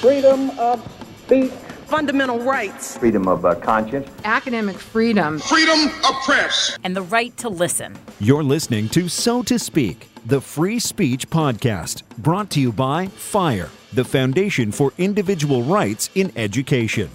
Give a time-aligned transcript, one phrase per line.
[0.00, 0.82] freedom of
[1.24, 1.50] speech,
[1.86, 7.48] fundamental rights, freedom of uh, conscience, academic freedom, freedom of press, and the right to
[7.48, 7.96] listen.
[8.20, 13.70] You're listening to So to Speak, the free speech podcast, brought to you by FIRE,
[13.92, 17.10] the Foundation for Individual Rights in Education.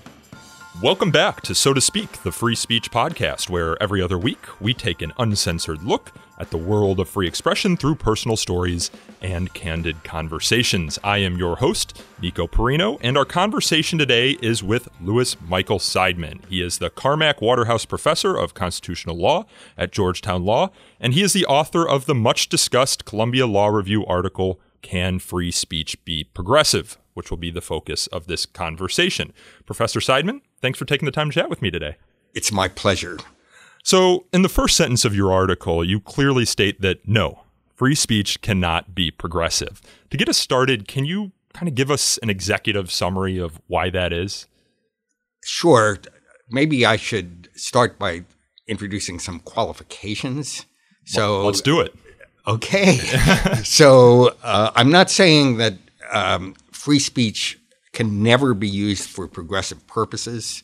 [0.80, 4.74] Welcome back to So to Speak, the free speech podcast, where every other week we
[4.74, 8.90] take an uncensored look at the world of free expression through personal stories
[9.22, 10.98] and candid conversations.
[11.04, 16.44] I am your host, Nico Perino, and our conversation today is with Lewis Michael Seidman.
[16.46, 19.46] He is the Carmack Waterhouse Professor of Constitutional Law
[19.78, 24.06] at Georgetown Law, and he is the author of the much discussed Columbia Law Review
[24.06, 26.98] article, Can Free Speech Be Progressive?
[27.14, 29.34] which will be the focus of this conversation.
[29.66, 31.98] Professor Seidman, thanks for taking the time to chat with me today.
[32.34, 33.18] It's my pleasure.
[33.84, 37.44] So, in the first sentence of your article, you clearly state that no,
[37.76, 39.82] free speech cannot be progressive.
[40.12, 43.90] To get us started, can you kind of give us an executive summary of why
[43.90, 44.48] that is?
[45.44, 45.98] Sure.
[46.50, 48.24] Maybe I should start by
[48.68, 50.66] introducing some qualifications.
[51.06, 51.96] So well, let's do it.
[52.48, 52.98] Okay.
[53.64, 55.74] so uh, I'm not saying that
[56.12, 57.60] um, free speech
[57.94, 60.64] can never be used for progressive purposes.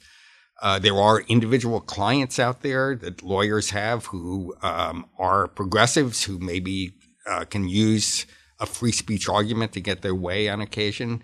[0.61, 6.39] Uh, there are individual clients out there that lawyers have who um, are progressives who
[6.39, 6.94] maybe
[7.30, 8.25] uh, can use
[8.59, 11.22] a free speech argument to get their way on occasion.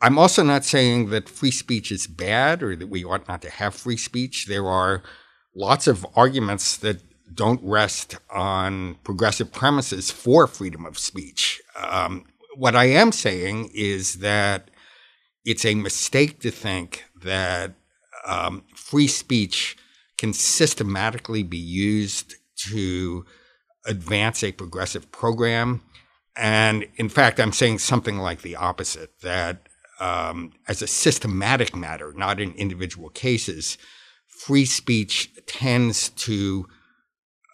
[0.00, 3.50] I'm also not saying that free speech is bad or that we ought not to
[3.50, 4.46] have free speech.
[4.46, 5.02] There are
[5.54, 7.02] lots of arguments that
[7.34, 11.60] don't rest on progressive premises for freedom of speech.
[11.76, 12.24] Um,
[12.56, 14.70] what I am saying is that
[15.48, 17.72] it's a mistake to think that
[18.26, 19.78] um, free speech
[20.18, 23.24] can systematically be used to
[23.86, 25.80] advance a progressive program.
[26.36, 29.68] And in fact, I'm saying something like the opposite that
[30.00, 33.78] um, as a systematic matter, not in individual cases,
[34.26, 36.68] free speech tends to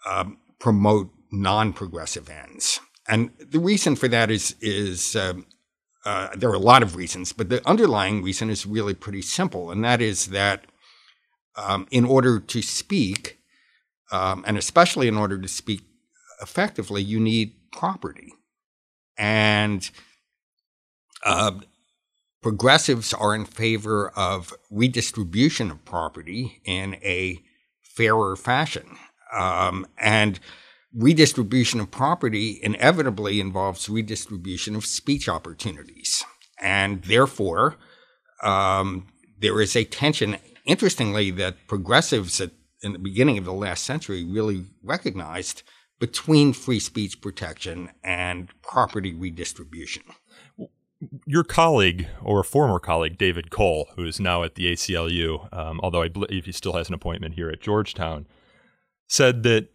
[0.04, 2.80] um, promote non progressive ends.
[3.06, 5.46] And the reason for that is, is um,
[6.04, 9.70] uh, there are a lot of reasons, but the underlying reason is really pretty simple,
[9.70, 10.66] and that is that
[11.56, 13.38] um, in order to speak,
[14.12, 15.82] um, and especially in order to speak
[16.42, 18.32] effectively, you need property.
[19.16, 19.88] And
[21.24, 21.52] uh,
[22.42, 27.40] progressives are in favor of redistribution of property in a
[27.80, 28.98] fairer fashion.
[29.32, 30.38] Um, and
[30.96, 36.24] redistribution of property inevitably involves redistribution of speech opportunities.
[36.60, 37.76] And therefore,
[38.42, 42.50] um, there is a tension interestingly, that progressives at,
[42.82, 45.62] in the beginning of the last century really recognized
[46.00, 50.02] between free speech protection and property redistribution.
[51.26, 56.02] Your colleague, or former colleague, David Cole, who is now at the ACLU, um, although
[56.02, 58.26] I believe he still has an appointment here at Georgetown,
[59.06, 59.68] said that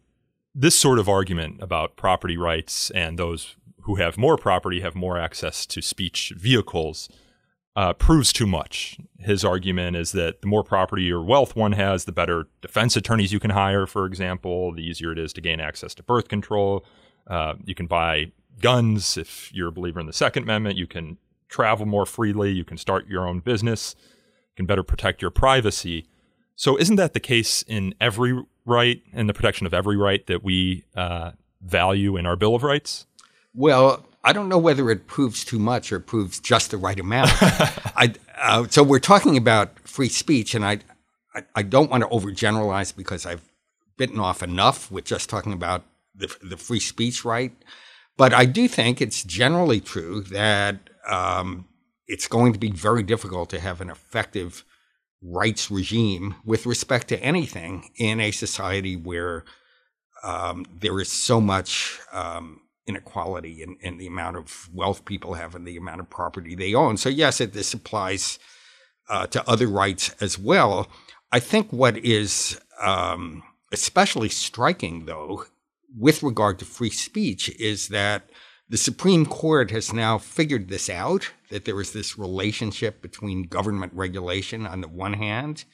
[0.59, 5.17] this sort of argument about property rights and those who have more property have more
[5.17, 7.07] access to speech vehicles
[7.77, 8.97] uh, proves too much.
[9.19, 13.31] His argument is that the more property or wealth one has, the better defense attorneys
[13.31, 16.85] you can hire, for example, the easier it is to gain access to birth control.
[17.25, 20.77] Uh, you can buy guns if you're a believer in the Second Amendment.
[20.77, 22.51] You can travel more freely.
[22.51, 23.95] You can start your own business.
[24.51, 26.09] You can better protect your privacy.
[26.57, 30.43] So, isn't that the case in every right and the protection of every right that
[30.43, 31.31] we uh,
[31.61, 33.05] value in our Bill of Rights?
[33.53, 37.29] Well, I don't know whether it proves too much or proves just the right amount.
[37.41, 40.79] I, uh, so we're talking about free speech, and I,
[41.33, 43.49] I, I don't want to overgeneralize because I've
[43.97, 45.83] bitten off enough with just talking about
[46.15, 47.53] the, the free speech right.
[48.17, 51.65] But I do think it's generally true that um,
[52.07, 54.65] it's going to be very difficult to have an effective
[55.21, 59.43] rights regime with respect to anything in a society where
[60.23, 65.55] um, there is so much um, inequality in, in the amount of wealth people have
[65.55, 66.97] and the amount of property they own.
[66.97, 68.39] So, yes, it, this applies
[69.09, 70.87] uh, to other rights as well.
[71.31, 75.45] I think what is um, especially striking, though,
[75.97, 78.29] with regard to free speech, is that
[78.69, 83.93] the Supreme Court has now figured this out that there is this relationship between government
[83.95, 85.65] regulation on the one hand,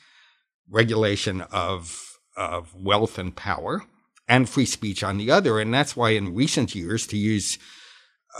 [0.70, 3.84] regulation of, of wealth and power,
[4.28, 5.60] and free speech on the other.
[5.60, 7.60] And that's why, in recent years, to use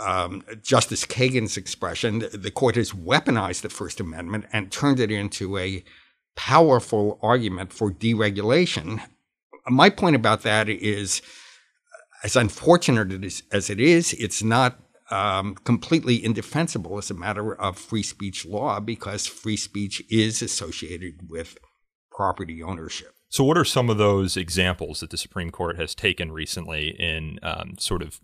[0.00, 5.58] um, Justice Kagan's expression, the court has weaponized the First Amendment and turned it into
[5.58, 5.84] a
[6.34, 9.02] powerful argument for deregulation.
[9.68, 11.20] My point about that is,
[12.26, 14.80] as unfortunate as it is, it's not
[15.12, 21.30] um, completely indefensible as a matter of free speech law because free speech is associated
[21.30, 21.56] with
[22.10, 23.14] property ownership.
[23.28, 27.38] So, what are some of those examples that the Supreme Court has taken recently in
[27.44, 28.20] um, sort of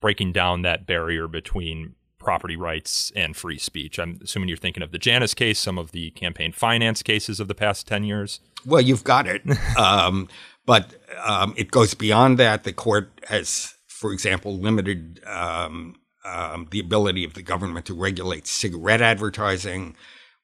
[0.00, 3.98] breaking down that barrier between property rights and free speech?
[3.98, 7.48] I'm assuming you're thinking of the Janus case, some of the campaign finance cases of
[7.48, 8.38] the past 10 years.
[8.64, 9.42] Well, you've got it.
[9.76, 10.28] um,
[10.64, 10.94] but
[11.24, 12.64] um, it goes beyond that.
[12.64, 18.46] The court has, for example, limited um, um the ability of the government to regulate
[18.46, 19.96] cigarette advertising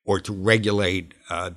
[0.09, 1.51] or to regulate uh,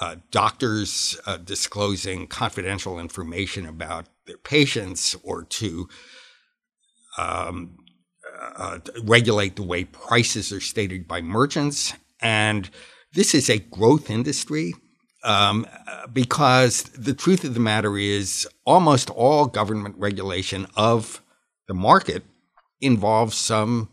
[0.00, 5.86] uh, doctors uh, disclosing confidential information about their patients or to
[7.18, 7.76] um,
[8.56, 11.92] uh, regulate the way prices are stated by merchants.
[12.22, 12.70] And
[13.12, 14.72] this is a growth industry
[15.22, 15.66] um,
[16.12, 21.22] because the truth of the matter is almost all government regulation of
[21.68, 22.24] the market
[22.80, 23.88] involves some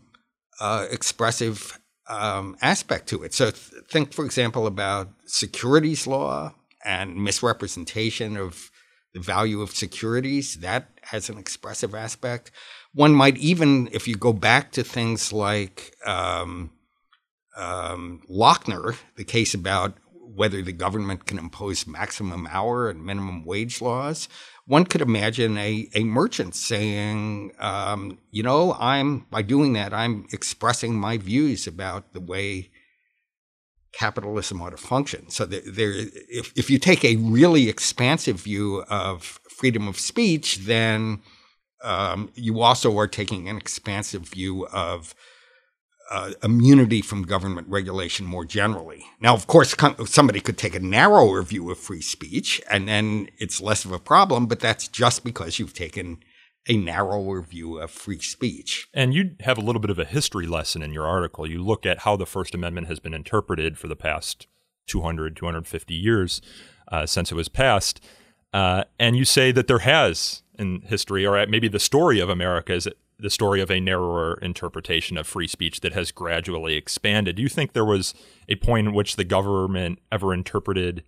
[0.60, 1.78] uh, expressive
[2.08, 3.34] um, aspect to it.
[3.34, 6.54] So th- think, for example, about securities law
[6.84, 8.70] and misrepresentation of
[9.14, 10.56] the value of securities.
[10.56, 12.50] That has an expressive aspect.
[12.94, 16.70] One might even, if you go back to things like um,
[17.56, 19.94] um, Lochner, the case about
[20.34, 24.28] whether the government can impose maximum hour and minimum wage laws,
[24.66, 30.26] one could imagine a, a merchant saying, um, you know, I'm by doing that, I'm
[30.32, 32.70] expressing my views about the way
[33.92, 35.30] capitalism ought to function.
[35.30, 35.92] So there,
[36.28, 41.22] if, if you take a really expansive view of freedom of speech, then
[41.82, 45.14] um, you also are taking an expansive view of
[46.10, 49.04] uh, immunity from government regulation more generally.
[49.20, 49.74] Now, of course,
[50.06, 53.98] somebody could take a narrower view of free speech and then it's less of a
[53.98, 56.18] problem, but that's just because you've taken
[56.68, 58.88] a narrower view of free speech.
[58.92, 61.48] And you have a little bit of a history lesson in your article.
[61.48, 64.46] You look at how the First Amendment has been interpreted for the past
[64.86, 66.42] 200, 250 years
[66.90, 68.04] uh, since it was passed.
[68.52, 72.72] Uh, and you say that there has in history, or maybe the story of America
[72.72, 77.36] is the story of a narrower interpretation of free speech that has gradually expanded.
[77.36, 78.14] Do you think there was
[78.48, 81.02] a point in which the government ever interpreted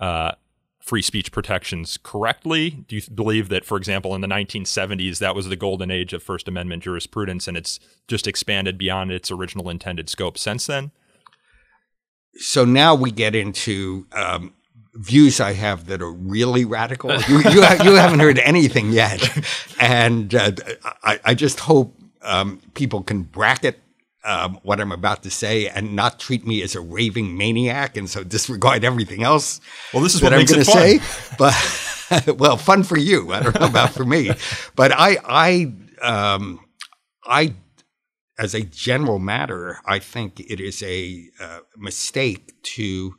[0.00, 0.32] uh,
[0.80, 2.70] free speech protections correctly?
[2.70, 6.22] Do you believe that, for example, in the 1970s, that was the golden age of
[6.22, 10.92] First Amendment jurisprudence and it's just expanded beyond its original intended scope since then?
[12.36, 14.54] So now we get into um,
[14.94, 17.12] views I have that are really radical.
[17.28, 19.20] You, you, you haven't heard anything yet.
[19.80, 20.52] And uh,
[21.02, 23.80] I, I, just hope um, people can bracket
[24.24, 28.08] um, what I'm about to say and not treat me as a raving maniac and
[28.08, 29.60] so disregard everything else.
[29.92, 31.00] Well, this is what I'm going to say.
[31.38, 33.32] But, well, fun for you.
[33.32, 34.30] I don't know about for me.
[34.76, 36.60] But I, I, um,
[37.24, 37.54] I,
[38.38, 43.16] as a general matter, I think it is a uh, mistake to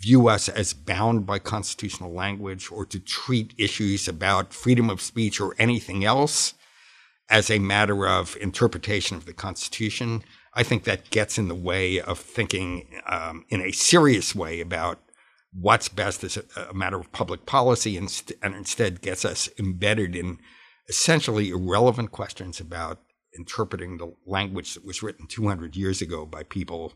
[0.00, 5.40] view us as bound by constitutional language or to treat issues about freedom of speech
[5.40, 6.54] or anything else
[7.28, 10.22] as a matter of interpretation of the Constitution.
[10.54, 15.00] I think that gets in the way of thinking um, in a serious way about
[15.52, 19.48] what's best as a, a matter of public policy and, st- and instead gets us
[19.58, 20.38] embedded in
[20.88, 23.00] essentially irrelevant questions about
[23.36, 26.94] interpreting the language that was written 200 years ago by people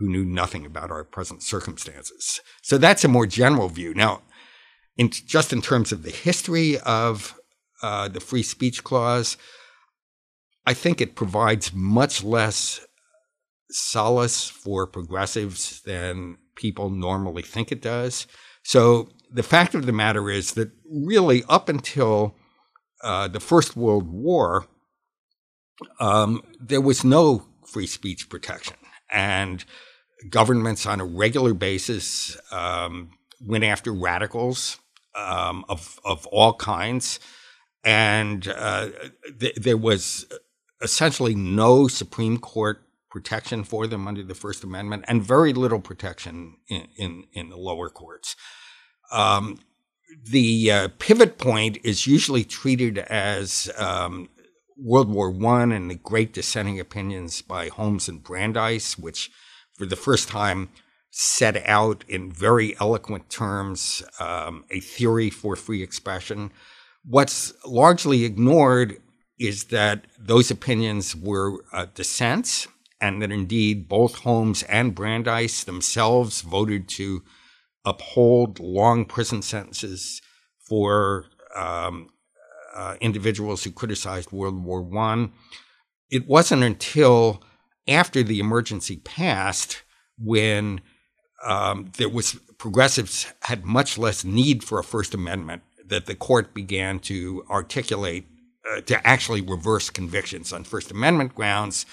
[0.00, 2.40] who knew nothing about our present circumstances.
[2.62, 3.92] So that's a more general view.
[3.92, 4.22] Now,
[4.96, 7.38] in, just in terms of the history of
[7.82, 9.36] uh, the free speech clause,
[10.66, 12.80] I think it provides much less
[13.70, 18.26] solace for progressives than people normally think it does.
[18.62, 22.36] So the fact of the matter is that really up until
[23.04, 24.66] uh, the First World War,
[25.98, 28.76] um, there was no free speech protection.
[29.12, 29.64] And
[30.28, 33.10] governments on a regular basis um,
[33.40, 34.78] went after radicals
[35.14, 37.20] um, of of all kinds,
[37.84, 38.88] and uh,
[39.38, 40.26] th- there was
[40.82, 46.56] essentially no Supreme Court protection for them under the First Amendment, and very little protection
[46.68, 48.36] in in, in the lower courts.
[49.12, 49.58] Um,
[50.24, 54.28] the uh, pivot point is usually treated as um,
[54.76, 59.30] World War One and the great dissenting opinions by Holmes and Brandeis, which
[59.80, 60.68] for the first time
[61.10, 66.52] set out in very eloquent terms um, a theory for free expression.
[67.02, 69.00] What's largely ignored
[69.38, 72.68] is that those opinions were uh, dissents,
[73.00, 77.22] and that indeed both Holmes and Brandeis themselves voted to
[77.86, 80.20] uphold long prison sentences
[80.68, 81.24] for
[81.56, 82.10] um,
[82.76, 85.32] uh, individuals who criticized World War One
[86.10, 87.42] it wasn't until
[87.88, 89.82] after the emergency passed
[90.18, 90.80] when
[91.44, 96.54] um, there was progressives had much less need for a First Amendment that the court
[96.54, 98.26] began to articulate
[98.70, 101.86] uh, to actually reverse convictions on First Amendment grounds.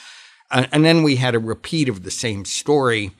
[0.51, 3.11] And, and, then we had a repeat of the same story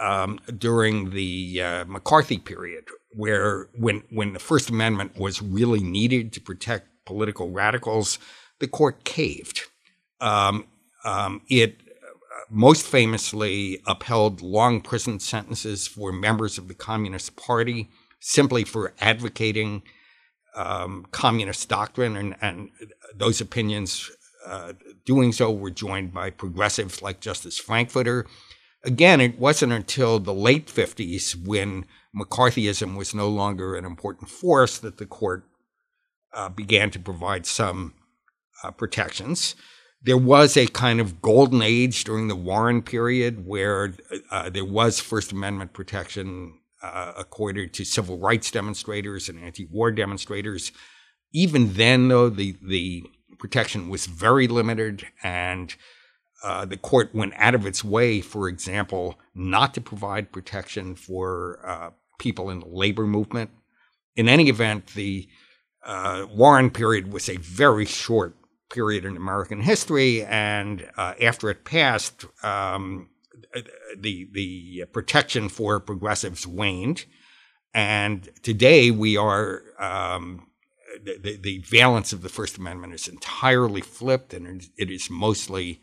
[0.00, 6.32] um, during the uh, McCarthy period, where when when the First Amendment was really needed
[6.32, 8.18] to protect political radicals,
[8.58, 9.62] the court caved.
[10.20, 10.66] Um,
[11.04, 11.76] um, it
[12.50, 17.90] most famously upheld long prison sentences for members of the Communist Party
[18.20, 19.82] simply for advocating
[20.54, 22.70] um, communist doctrine, and, and
[23.14, 24.10] those opinions
[24.46, 24.72] uh,
[25.04, 28.26] doing so were joined by progressives like Justice Frankfurter.
[28.84, 31.84] Again, it wasn't until the late 50s when
[32.16, 35.44] McCarthyism was no longer an important force that the court
[36.32, 37.94] uh, began to provide some
[38.64, 39.54] uh, protections
[40.02, 43.94] there was a kind of golden age during the Warren period where
[44.30, 50.70] uh, there was First Amendment protection uh, accorded to civil rights demonstrators and anti-war demonstrators.
[51.32, 53.04] Even then, though, the the
[53.38, 55.74] protection was very limited, and
[56.42, 61.60] uh, the court went out of its way, for example, not to provide protection for
[61.66, 63.50] uh, people in the labor movement.
[64.16, 65.28] In any event, the
[65.84, 68.36] uh, Warren period was a very short
[68.70, 73.08] period in American history, and uh, after it passed, um,
[73.98, 77.04] the the protection for progressives waned,
[77.74, 80.48] and today we are um,
[81.04, 85.80] the, the valence of the First Amendment is entirely flipped, and it is mostly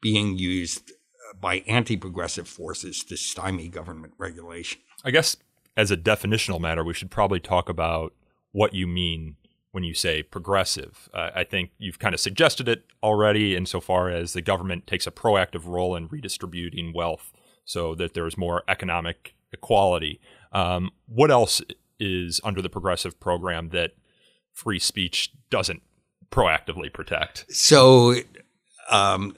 [0.00, 0.92] being used
[1.40, 4.80] by anti-progressive forces to stymie government regulation.
[5.04, 5.36] I guess
[5.76, 8.14] as a definitional matter, we should probably talk about
[8.52, 9.36] what you mean
[9.74, 11.08] when you say progressive.
[11.12, 15.10] Uh, I think you've kind of suggested it already insofar as the government takes a
[15.10, 17.32] proactive role in redistributing wealth
[17.64, 20.20] so that there's more economic equality.
[20.52, 21.60] Um, what else
[21.98, 23.94] is under the progressive program that
[24.52, 25.82] free speech doesn't
[26.30, 27.44] proactively protect?
[27.52, 28.14] So,
[28.92, 29.36] um,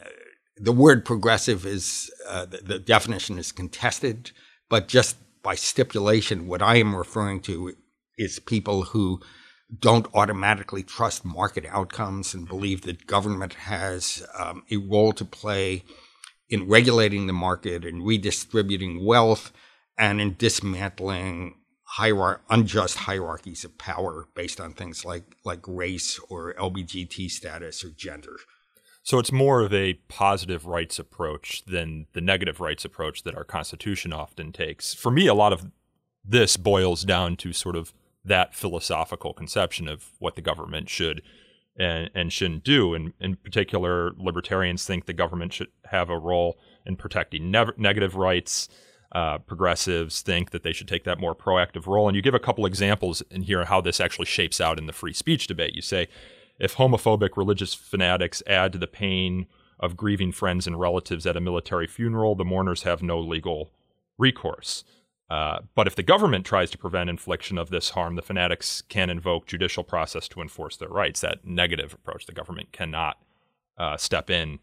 [0.58, 4.32] the word progressive is uh, the, the definition is contested,
[4.68, 7.74] but just by stipulation, what I am referring to
[8.18, 9.22] is people who
[9.80, 15.82] don't automatically trust market outcomes and believe that government has um, a role to play
[16.48, 19.52] in regulating the market and redistributing wealth
[19.98, 21.56] and in dismantling
[22.50, 28.36] unjust hierarchies of power based on things like like race or LBGT status or gender.
[29.02, 33.44] So it's more of a positive rights approach than the negative rights approach that our
[33.44, 34.94] constitution often takes.
[34.94, 35.70] For me, a lot of
[36.24, 37.92] this boils down to sort of
[38.26, 41.22] that philosophical conception of what the government should
[41.78, 42.94] and, and shouldn't do.
[42.94, 48.16] And in particular, libertarians think the government should have a role in protecting ne- negative
[48.16, 48.68] rights.
[49.12, 52.08] Uh, progressives think that they should take that more proactive role.
[52.08, 54.92] And you give a couple examples in here how this actually shapes out in the
[54.92, 55.74] free speech debate.
[55.74, 56.08] You say,
[56.58, 59.46] if homophobic religious fanatics add to the pain
[59.78, 63.70] of grieving friends and relatives at a military funeral, the mourners have no legal
[64.18, 64.84] recourse.
[65.28, 69.10] Uh, but if the government tries to prevent infliction of this harm, the fanatics can
[69.10, 71.20] invoke judicial process to enforce their rights.
[71.20, 73.18] That negative approach, the government cannot
[73.76, 74.60] uh, step in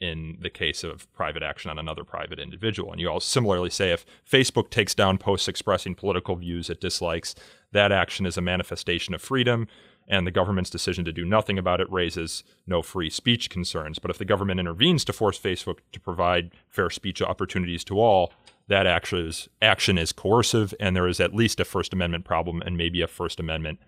[0.00, 2.90] in the case of private action on another private individual.
[2.90, 7.34] And you all similarly say if Facebook takes down posts expressing political views it dislikes,
[7.72, 9.68] that action is a manifestation of freedom,
[10.08, 13.98] and the government's decision to do nothing about it raises no free speech concerns.
[13.98, 18.32] But if the government intervenes to force Facebook to provide fair speech opportunities to all,
[18.70, 22.62] that action is, action is coercive and there is at least a First Amendment problem
[22.62, 23.80] and maybe a First Amendment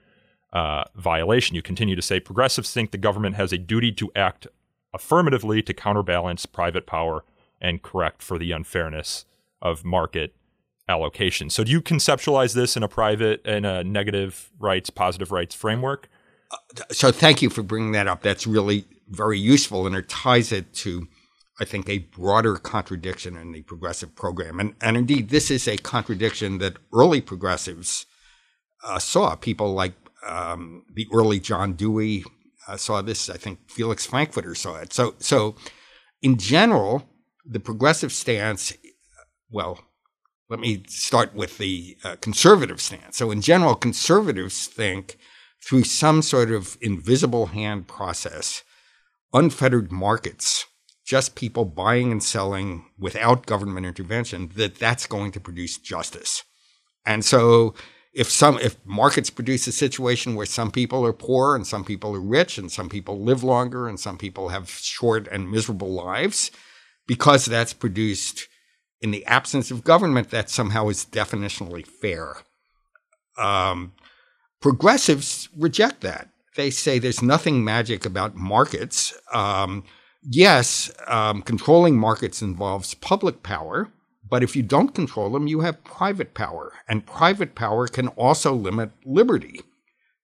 [0.53, 1.55] uh, violation.
[1.57, 4.49] You continue to say progressives think the government has a duty to act
[4.93, 7.25] affirmatively to counterbalance private power
[7.61, 9.25] and correct for the unfairness
[9.63, 10.35] of market
[10.89, 11.49] allocation.
[11.49, 16.11] So, do you conceptualize this in a private and a negative rights, positive rights framework?
[16.51, 16.57] Uh,
[16.91, 18.23] so, thank you for bringing that up.
[18.23, 21.07] That's really very useful, and it ties it to
[21.63, 24.59] I think, a broader contradiction in the progressive program.
[24.59, 28.05] And, and indeed, this is a contradiction that early progressives
[28.85, 29.37] uh, saw.
[29.37, 29.95] People like
[30.27, 32.25] um, the early John Dewey
[32.67, 33.31] uh, saw this.
[33.31, 34.93] I think Felix Frankfurter saw it.
[34.93, 35.55] So, so
[36.21, 37.09] in general,
[37.47, 38.73] the progressive stance,
[39.49, 39.79] well,
[40.51, 43.17] let me start with the uh, conservative stance.
[43.17, 45.17] So, in general, conservatives think
[45.65, 48.65] through some sort of invisible hand process,
[49.33, 50.67] unfettered markets
[51.13, 56.43] just people buying and selling without government intervention, that that's going to produce justice.
[57.05, 57.75] And so
[58.15, 62.17] if some if markets produce a situation where some people are poor and some people
[62.17, 66.51] are rich and some people live longer and some people have short and miserable lives
[67.07, 68.49] because that's produced
[69.03, 72.37] in the absence of government that somehow is definitionally fair.
[73.37, 73.93] Um,
[74.63, 76.31] progressives reject that.
[76.57, 79.13] They say there's nothing magic about markets.
[79.31, 79.85] Um,
[80.23, 83.91] yes um, controlling markets involves public power
[84.33, 88.55] but if you don't control them, you have private power, and private power can also
[88.55, 89.61] limit liberty.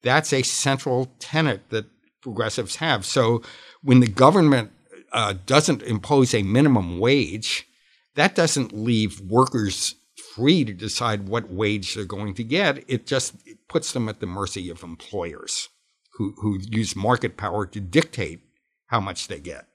[0.03, 1.85] That's a central tenet that
[2.23, 3.05] progressives have.
[3.05, 3.43] So
[3.83, 4.73] when the government
[5.13, 7.69] uh, doesn't impose a minimum wage,
[8.15, 9.95] that doesn't leave workers
[10.35, 12.83] free to decide what wage they're going to get.
[12.89, 13.35] It just
[13.69, 15.69] puts them at the mercy of employers
[16.15, 18.41] who, who use market power to dictate
[18.87, 19.68] how much they get.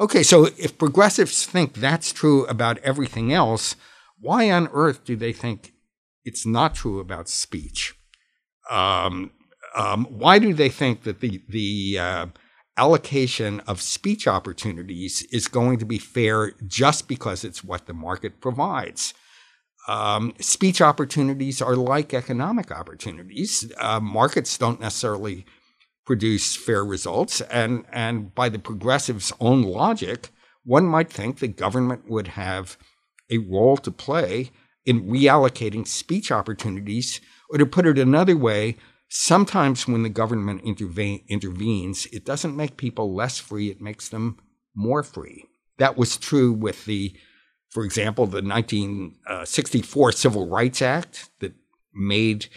[0.00, 3.76] Okay, so if progressives think that's true about everything else,
[4.18, 5.74] why on earth do they think
[6.24, 7.94] it's not true about speech?
[8.70, 9.32] Um,
[9.76, 12.26] um, why do they think that the the uh,
[12.78, 18.40] allocation of speech opportunities is going to be fair just because it's what the market
[18.40, 19.12] provides?
[19.86, 23.70] Um, speech opportunities are like economic opportunities.
[23.76, 25.44] Uh, markets don't necessarily
[26.10, 27.40] produce fair results.
[27.42, 30.30] And, and by the progressives' own logic,
[30.64, 32.76] one might think the government would have
[33.30, 34.50] a role to play
[34.84, 37.20] in reallocating speech opportunities.
[37.48, 38.76] Or to put it another way,
[39.08, 44.36] sometimes when the government interve- intervenes, it doesn't make people less free, it makes them
[44.74, 45.44] more free.
[45.78, 47.16] That was true with the,
[47.68, 51.54] for example, the 1964 uh, Civil Rights Act that
[51.94, 52.48] made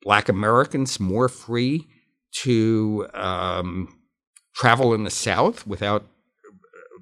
[0.00, 1.86] black Americans more free
[2.32, 3.98] to um,
[4.54, 6.06] travel in the South without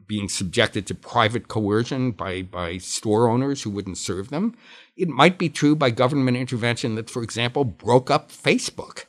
[0.06, 4.56] being subjected to private coercion by, by store owners who wouldn't serve them.
[4.96, 9.04] It might be true by government intervention that, for example, broke up Facebook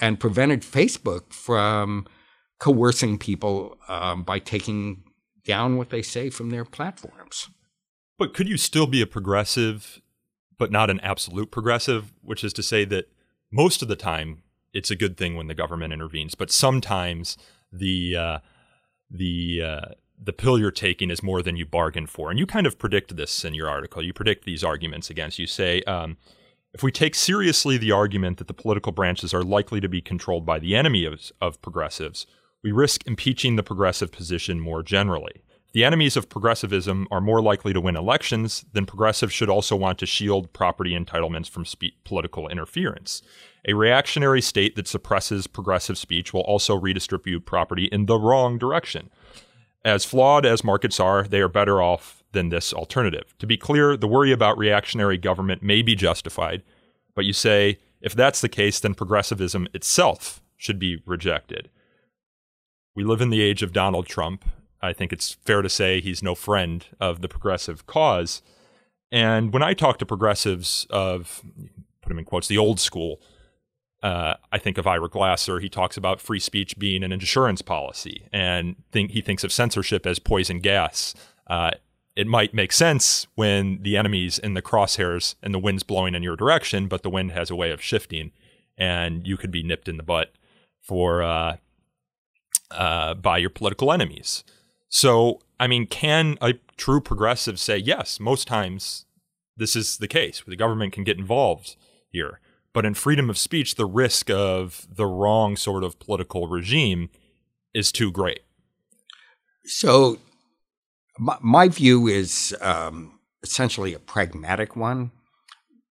[0.00, 2.06] and prevented Facebook from
[2.58, 5.04] coercing people um, by taking
[5.44, 7.48] down what they say from their platforms.
[8.18, 10.00] But could you still be a progressive,
[10.58, 13.10] but not an absolute progressive, which is to say that
[13.52, 16.34] most of the time it's a good thing when the government intervenes.
[16.34, 17.36] But sometimes
[17.72, 18.38] the uh,
[19.10, 19.88] the uh,
[20.22, 23.16] the pill you're taking is more than you bargained for, and you kind of predict
[23.16, 24.02] this in your article.
[24.02, 25.38] You predict these arguments against.
[25.38, 25.82] You say.
[25.82, 26.16] Um,
[26.74, 30.44] if we take seriously the argument that the political branches are likely to be controlled
[30.44, 32.26] by the enemy of, of progressives,
[32.62, 35.42] we risk impeaching the progressive position more generally.
[35.72, 39.98] The enemies of progressivism are more likely to win elections, then progressives should also want
[39.98, 43.22] to shield property entitlements from spe- political interference.
[43.66, 49.10] A reactionary state that suppresses progressive speech will also redistribute property in the wrong direction.
[49.84, 53.34] As flawed as markets are, they are better off than this alternative.
[53.38, 56.62] To be clear, the worry about reactionary government may be justified,
[57.14, 61.68] but you say if that's the case, then progressivism itself should be rejected.
[62.94, 64.44] We live in the age of Donald Trump,
[64.80, 68.42] I think it's fair to say he's no friend of the progressive cause.
[69.10, 71.42] And when I talk to progressives of,
[72.00, 73.20] put him in quotes, the old school,
[74.02, 75.60] uh, I think of Ira Glasser.
[75.60, 80.06] He talks about free speech being an insurance policy, and think he thinks of censorship
[80.06, 81.14] as poison gas.
[81.46, 81.72] Uh,
[82.14, 86.22] it might make sense when the enemy's in the crosshairs and the wind's blowing in
[86.22, 88.32] your direction, but the wind has a way of shifting,
[88.76, 90.32] and you could be nipped in the butt
[90.80, 91.56] for uh,
[92.70, 94.44] uh by your political enemies.
[94.88, 99.04] So, I mean, can a true progressive say, yes, most times
[99.56, 101.76] this is the case, the government can get involved
[102.10, 102.40] here.
[102.72, 107.10] But in freedom of speech, the risk of the wrong sort of political regime
[107.74, 108.40] is too great.
[109.64, 110.18] So,
[111.18, 115.10] my, my view is um, essentially a pragmatic one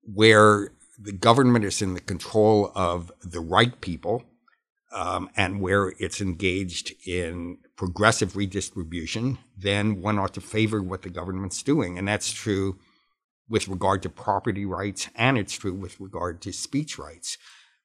[0.04, 4.24] where the government is in the control of the right people
[4.92, 11.10] um, and where it's engaged in progressive redistribution, then one ought to favor what the
[11.10, 11.98] government's doing.
[11.98, 12.80] And that's true
[13.50, 17.38] with regard to property rights, and it's true with regard to speech rights.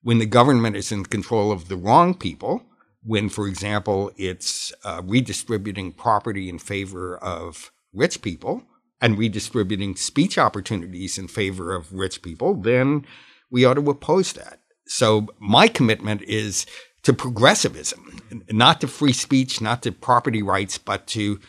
[0.02, 2.64] When the government is in control of the wrong people,
[3.04, 8.64] when, for example, it's uh, redistributing property in favor of rich people
[9.00, 13.04] and redistributing speech opportunities in favor of rich people, then
[13.50, 14.60] we ought to oppose that.
[14.86, 16.66] So my commitment is
[17.02, 18.20] to progressivism,
[18.50, 21.40] not to free speech, not to property rights, but to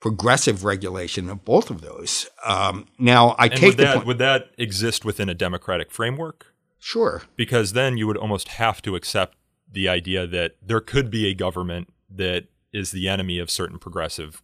[0.00, 2.28] progressive regulation of both of those.
[2.44, 4.06] Um, now, I and take would the that, point.
[4.06, 6.54] Would that exist within a democratic framework?
[6.78, 7.22] Sure.
[7.36, 9.36] Because then you would almost have to accept
[9.70, 14.42] the idea that there could be a government that is the enemy of certain progressive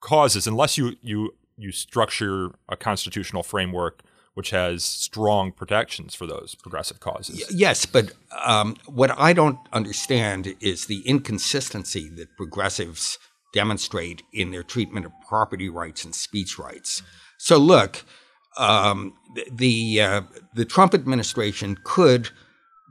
[0.00, 4.02] causes, unless you you you structure a constitutional framework
[4.34, 7.42] which has strong protections for those progressive causes.
[7.50, 8.12] Yes, but
[8.44, 13.18] um, what I don't understand is the inconsistency that progressives
[13.56, 17.02] demonstrate in their treatment of property rights and speech rights.
[17.38, 18.04] So, look,
[18.58, 19.14] um,
[19.50, 20.22] the uh,
[20.54, 22.28] the Trump administration could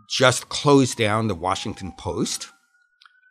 [0.10, 2.47] just close down the Washington Post,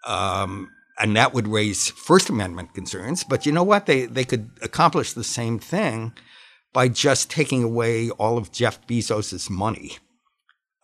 [0.06, 3.24] um, and that would raise First Amendment concerns.
[3.24, 3.86] But you know what?
[3.86, 6.12] They they could accomplish the same thing
[6.72, 9.98] by just taking away all of Jeff Bezos's money.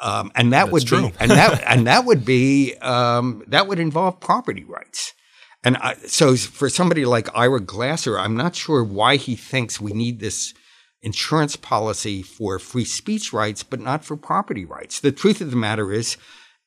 [0.01, 1.11] Um, and that That's would true.
[1.11, 5.15] be, and that and that would be um, that would involve property rights.
[5.63, 9.93] And I, so, for somebody like Ira Glasser, I'm not sure why he thinks we
[9.93, 10.55] need this
[11.03, 15.01] insurance policy for free speech rights, but not for property rights.
[15.01, 16.17] The truth of the matter is,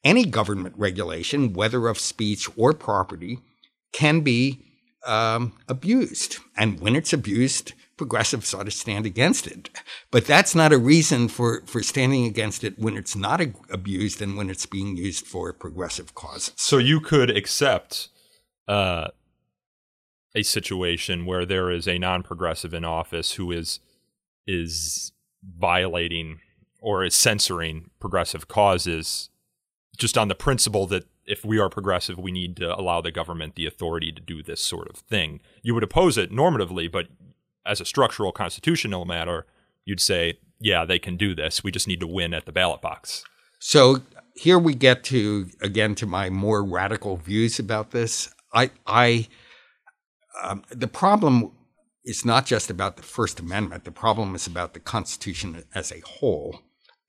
[0.03, 3.39] any government regulation, whether of speech or property,
[3.93, 4.63] can be
[5.05, 6.37] um, abused.
[6.57, 9.69] And when it's abused, progressives ought to stand against it.
[10.11, 14.35] But that's not a reason for, for standing against it when it's not abused and
[14.35, 16.53] when it's being used for progressive causes.
[16.57, 18.09] So you could accept
[18.67, 19.07] uh,
[20.35, 23.79] a situation where there is a non-progressive in office who is
[24.45, 25.11] is
[25.57, 26.39] violating
[26.81, 29.29] or is censoring progressive causes
[29.97, 33.55] just on the principle that if we are progressive, we need to allow the government
[33.55, 35.39] the authority to do this sort of thing.
[35.61, 37.07] You would oppose it normatively, but
[37.65, 39.45] as a structural constitutional matter,
[39.85, 41.63] you'd say, yeah, they can do this.
[41.63, 43.23] We just need to win at the ballot box.
[43.59, 44.01] So
[44.35, 48.33] here we get to again to my more radical views about this.
[48.53, 49.27] I, I,
[50.41, 51.51] um, the problem
[52.05, 53.85] is not just about the First Amendment.
[53.85, 56.61] The problem is about the Constitution as a whole,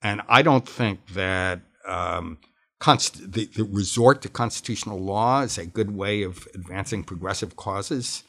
[0.02, 2.38] and I don't think that um,
[2.78, 8.24] const- the, the resort to constitutional law is a good way of advancing progressive causes.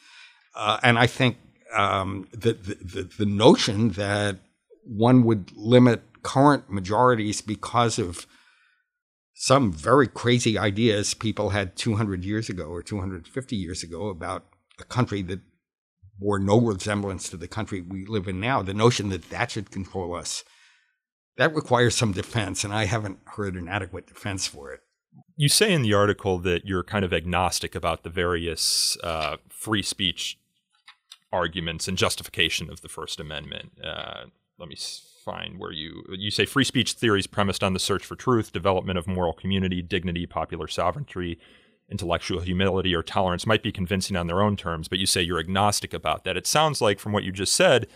[0.56, 1.38] Uh, and I think
[1.75, 4.38] um, the, the, the, the notion that
[4.84, 8.25] one would limit current majorities because of
[9.36, 14.45] some very crazy ideas people had 200 years ago or 250 years ago about
[14.80, 15.41] a country that
[16.17, 18.62] bore no resemblance to the country we live in now.
[18.62, 20.45] The notion that that should control us,
[21.36, 24.80] that requires some defense, and I haven't heard an adequate defense for it.
[25.36, 29.84] You say in the article that you're kind of agnostic about the various uh, free
[29.84, 30.38] speech
[31.34, 33.74] arguments and justification of the First Amendment.
[33.84, 34.78] Uh, let me
[35.25, 38.99] find where you you say free speech theories premised on the search for truth, development
[38.99, 41.39] of moral community, dignity, popular sovereignty,
[41.89, 45.39] intellectual humility, or tolerance might be convincing on their own terms, but you say you're
[45.39, 46.38] agnostic about that.
[46.38, 47.88] It sounds like from what you just said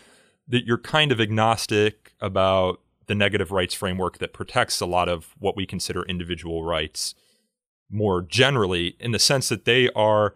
[0.47, 5.35] that you're kind of agnostic about the negative rights framework that protects a lot of
[5.39, 7.15] what we consider individual rights
[7.89, 10.35] more generally in the sense that they are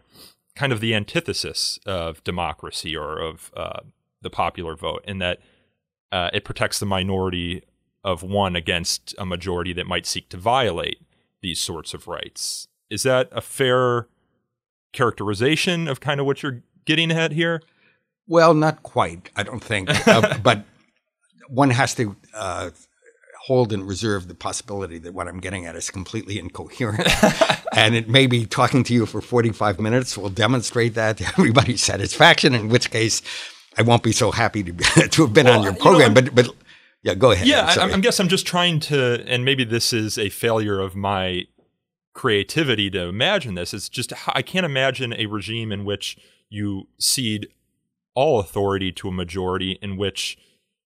[0.56, 3.80] kind of the antithesis of democracy or of uh,
[4.22, 5.40] the popular vote, in that
[6.14, 7.64] uh, it protects the minority
[8.04, 11.02] of one against a majority that might seek to violate
[11.42, 12.68] these sorts of rights.
[12.90, 14.08] Is that a fair
[14.94, 17.64] characterization of kind of what you're getting at here?
[18.28, 19.90] Well, not quite, I don't think.
[20.08, 20.64] uh, but
[21.50, 22.70] one has to uh,
[23.46, 27.10] hold in reserve the possibility that what I'm getting at is completely incoherent.
[27.76, 31.82] and it may be talking to you for 45 minutes will demonstrate that to everybody's
[31.82, 33.24] satisfaction, in which case
[33.78, 35.84] I won't be so happy to, be, to have been Well, on your you know,
[35.84, 36.14] program.
[36.14, 36.50] But, but
[37.02, 37.48] yeah, go ahead.
[37.48, 37.94] Yeah, I'm I.
[37.96, 41.48] I guess I'm just trying to, and maybe this is a failure of my
[42.14, 43.74] creativity to imagine this.
[43.74, 46.18] It's just I can't imagine a regime in which
[46.50, 47.48] you cede
[48.16, 50.38] all authority to a majority, in which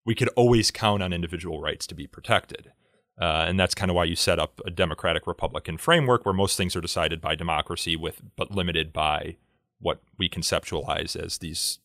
[0.05, 2.71] we could always count on individual rights to be protected.
[3.19, 6.55] Uh, and that's kind of why you set up a democratic republican framework where most
[6.55, 9.35] things are decided by democracy with but limited by
[9.79, 11.79] what we conceptualize as these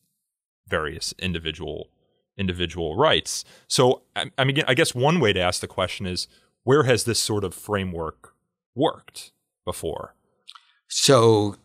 [0.78, 1.78] various individual
[2.38, 3.44] individual rights.
[3.68, 3.82] So,
[4.16, 6.28] I, I mean, I guess one way to ask the question is,
[6.64, 8.20] where has this sort of framework
[8.74, 9.32] worked
[9.66, 10.14] before?
[10.88, 11.56] So,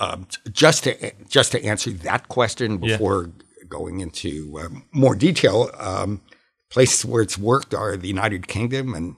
[0.00, 2.96] um, just to just to answer that question Yeah.
[2.96, 3.30] before
[3.68, 6.20] going into um, more detail, um,
[6.70, 9.16] places where it's worked are the United Kingdom and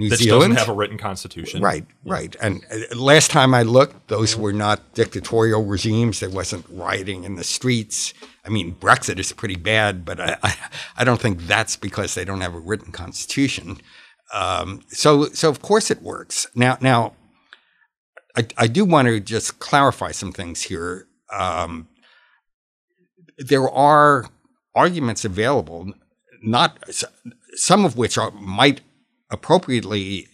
[0.00, 0.54] New That Zealand.
[0.54, 2.34] doesn't have a written constitution, Right, right.
[2.40, 6.20] And uh, last time I looked, those were not dictatorial regimes.
[6.20, 8.14] There wasn't rioting in the streets.
[8.44, 10.56] I mean, Brexit is pretty bad, but I, I,
[10.98, 13.76] I don't think that's because they don't have a written constitution.
[14.32, 16.46] Um, so, so of course it works.
[16.54, 17.12] Now, now,
[18.36, 21.06] I, I do want to just clarify some things here.
[21.32, 21.88] Um,
[23.36, 24.26] there are
[24.74, 25.92] arguments available,
[26.42, 26.78] not
[27.54, 28.80] some of which are might
[29.30, 30.26] appropriately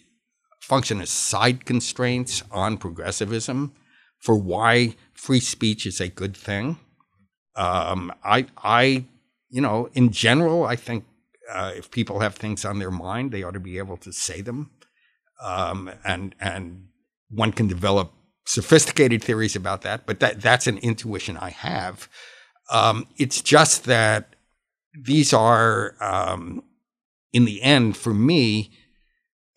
[0.61, 3.73] function as side constraints on progressivism
[4.19, 6.77] for why free speech is a good thing.
[7.55, 9.05] Um, I, I,
[9.49, 11.03] you know, in general, I think
[11.47, 14.43] Uh, if people have things on their mind, they ought to be able to say
[14.43, 14.69] them.
[15.41, 16.89] Um, and and
[17.29, 18.11] one can develop
[18.45, 22.09] sophisticated theories about that, but that that's an intuition I have.
[22.69, 24.35] Um, it's just that
[25.05, 26.63] these are, um,
[27.31, 28.71] in the end, for me,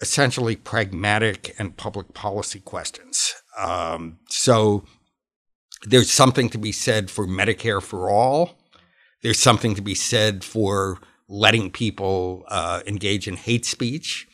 [0.01, 3.35] essentially pragmatic and public policy questions.
[3.59, 4.85] Um, so
[5.83, 8.59] there's something to be said for Medicare for all.
[9.23, 14.27] There's something to be said for letting people uh, engage in hate speech.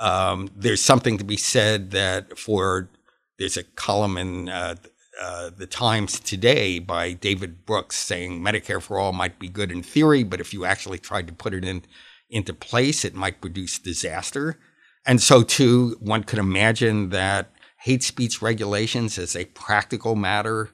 [0.00, 2.90] Um, there's something to be said that for
[3.38, 4.74] there's a column in uh,
[5.20, 9.82] uh, the Times today by David Brooks saying Medicare for all might be good in
[9.82, 11.82] theory, but if you actually tried to put it in
[12.30, 14.58] into place, it might produce disaster.
[15.06, 20.70] And so, too, one could imagine that hate speech regulations, as a practical matter,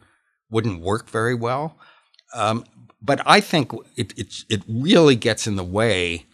[0.50, 1.76] wouldn't work very well.
[2.34, 2.64] Um,
[3.02, 6.26] but I think it, it, it really gets in the way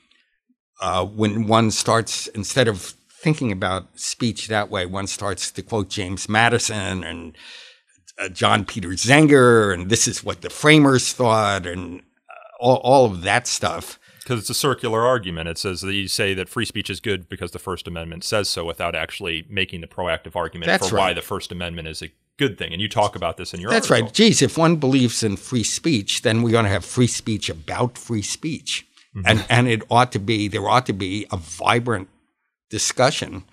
[0.81, 5.89] uh, when one starts instead of thinking about speech that way, one starts to quote
[5.89, 7.37] James Madison and
[8.19, 13.07] uh, John Peter Zenger, and this is what the framers thought, and uh, all, all
[13.07, 13.99] of that stuff.
[14.27, 15.49] Because it's a circular argument.
[15.49, 18.49] It says that you say that free speech is good because the First Amendment says
[18.49, 21.03] so without actually making the proactive argument That's for right.
[21.03, 22.73] why the First Amendment is a good thing.
[22.73, 23.81] And you talk about this in your article.
[23.83, 24.07] That's article.
[24.09, 24.15] right.
[24.15, 27.97] Geez, if one believes in free speech, then we're going to have free speech about
[27.97, 28.85] free speech.
[29.15, 29.29] Mm-hmm.
[29.29, 32.09] And, and it ought to be, there ought to be a vibrant
[32.69, 33.45] discussion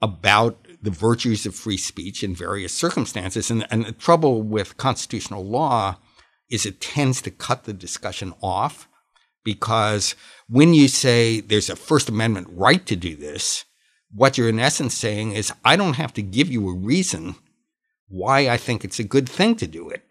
[0.00, 3.50] about the virtues of free speech in various circumstances.
[3.50, 5.98] And, and the trouble with constitutional law
[6.48, 8.88] is it tends to cut the discussion off
[9.46, 10.16] because
[10.48, 13.64] when you say there's a First Amendment right to do this,
[14.12, 17.36] what you're in essence saying is, I don't have to give you a reason
[18.08, 20.02] why I think it's a good thing to do it,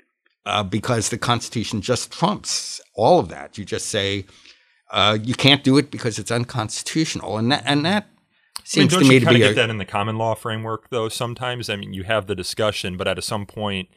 [0.45, 3.57] uh, because the Constitution just trumps all of that.
[3.57, 4.25] You just say
[4.89, 8.07] uh, you can't do it because it's unconstitutional, and that and that
[8.63, 9.79] seems I mean, don't to me you to kind be of a, get that in
[9.79, 11.09] the common law framework, though?
[11.09, 13.89] Sometimes, I mean, you have the discussion, but at some point,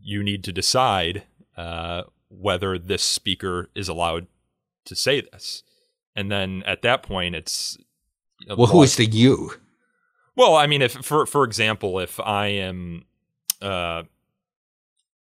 [0.00, 1.24] you need to decide
[1.56, 4.26] uh, whether this speaker is allowed
[4.86, 5.62] to say this,
[6.14, 7.76] and then at that point, it's
[8.56, 9.52] well, who is the you?
[10.34, 13.04] Well, I mean, if for for example, if I am
[13.62, 14.02] uh,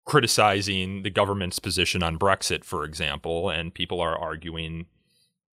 [0.05, 4.87] criticizing the government's position on Brexit, for example, and people are arguing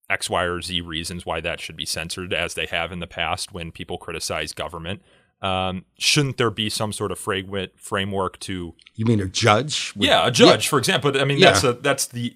[0.09, 3.07] X, Y, or Z reasons why that should be censored, as they have in the
[3.07, 5.01] past when people criticize government.
[5.41, 9.93] Um, shouldn't there be some sort of framework framework to You mean a judge?
[9.95, 11.17] would- yeah, a judge, for example.
[11.19, 11.51] I mean, Yeah.
[11.51, 12.35] that's a that's the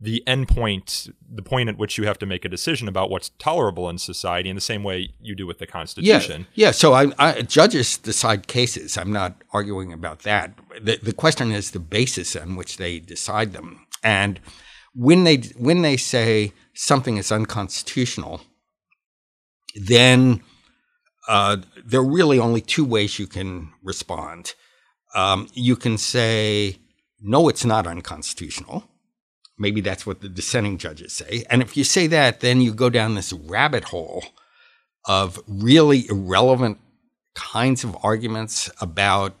[0.00, 3.30] the end point, the point at which you have to make a decision about what's
[3.38, 6.46] tolerable in society, in the same way you do with the Yeah, Constitution.
[6.54, 6.70] yeah.
[6.70, 8.96] So I, I, judges decide cases.
[8.96, 10.56] I'm not arguing about that.
[10.80, 13.86] The, the question is the basis on which they decide them.
[14.04, 14.38] And
[14.94, 18.40] when they when they say something is unconstitutional,
[19.74, 20.42] then
[21.28, 24.54] uh, there are really only two ways you can respond.
[25.14, 26.78] Um, you can say,
[27.20, 28.84] no, it's not unconstitutional.
[29.58, 31.44] Maybe that's what the dissenting judges say.
[31.50, 34.24] And if you say that, then you go down this rabbit hole
[35.04, 36.78] of really irrelevant
[37.34, 39.34] kinds of arguments about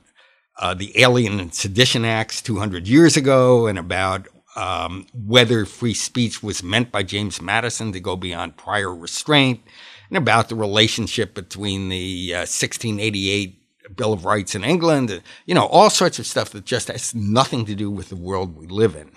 [0.58, 4.26] uh, the Alien and Sedition Acts 200 years ago and about
[4.56, 9.60] um, whether free speech was meant by James Madison to go beyond prior restraint
[10.08, 13.54] and about the relationship between the uh, 1688
[13.96, 17.64] Bill of Rights in England, you know, all sorts of stuff that just has nothing
[17.66, 19.10] to do with the world we live in.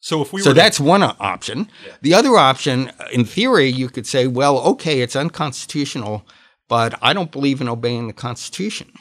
[0.00, 1.70] So if we So were to- that's one option.
[2.02, 6.24] The other option, uh, in theory, you could say, well, okay, it's unconstitutional,
[6.68, 8.92] but I don't believe in obeying the Constitution.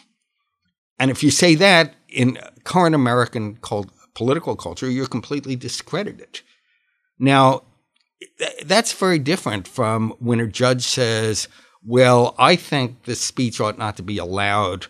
[0.98, 6.42] And if you say that in current American cult- political culture, you're completely discredited.
[7.20, 7.64] Now,
[8.40, 11.48] th- that's very different from when a judge says,
[11.84, 14.88] well, I think this speech ought not to be allowed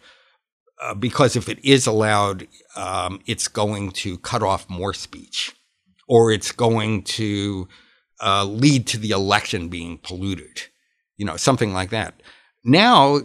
[0.82, 5.54] uh, because if it is allowed, um, it's going to cut off more speech
[6.08, 7.68] or it's going to
[8.24, 10.62] uh, lead to the election being polluted,
[11.18, 12.22] you know, something like that.
[12.64, 13.22] Now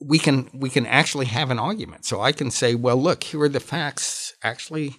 [0.00, 2.04] we can we can actually have an argument.
[2.04, 4.34] So I can say, well, look, here are the facts.
[4.42, 4.96] Actually,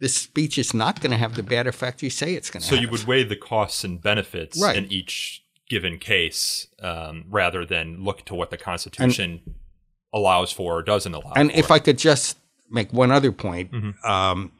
[0.00, 2.66] this speech is not going to have the bad effect you say it's going to.
[2.66, 2.82] so have.
[2.84, 4.76] you would weigh the costs and benefits Right.
[4.76, 9.40] in each given case, um, rather than look to what the Constitution
[10.14, 11.32] allows for or doesn't allow.
[11.36, 11.58] And for.
[11.58, 12.38] if I could just
[12.70, 13.70] make one other point,
[14.04, 14.52] um,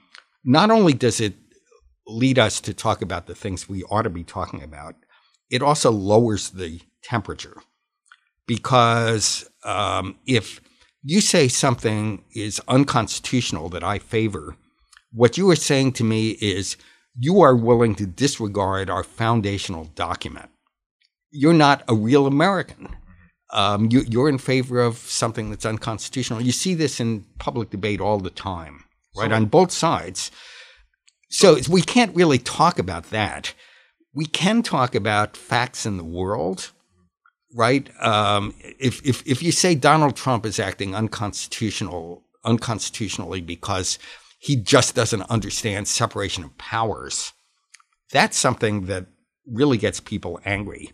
[0.44, 1.35] not only does it
[2.09, 4.97] lead us to talk about the things we ought to be talking about,
[5.51, 7.57] it also lowers the temperature.
[8.47, 10.61] Because um, if
[11.03, 14.57] you say something is unconstitutional that I favor,
[15.12, 16.77] what you are saying to me is
[17.18, 20.51] you are willing to disregard our foundational document.
[21.31, 22.97] You're not a real American.
[23.51, 26.42] Um, you, are in favor of something that's unconstitutional.
[26.42, 28.85] You see this in public debate all the time,
[29.16, 29.31] right?
[29.31, 30.31] So, on both sides.
[31.29, 33.55] So we can't really talk about that.
[34.14, 36.73] We can talk about facts in the world,
[37.55, 37.88] right?
[38.03, 43.99] Um, if, if, if you say Donald Trump is acting unconstitutional, unconstitutionally because
[44.38, 47.33] he just doesn't understand separation of powers.
[48.11, 49.07] That's something that
[49.47, 50.91] really gets people angry.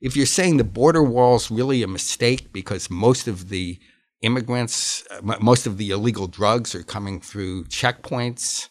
[0.00, 3.78] If you're saying the border wall's really a mistake because most of the
[4.22, 8.68] immigrants, most of the illegal drugs are coming through checkpoints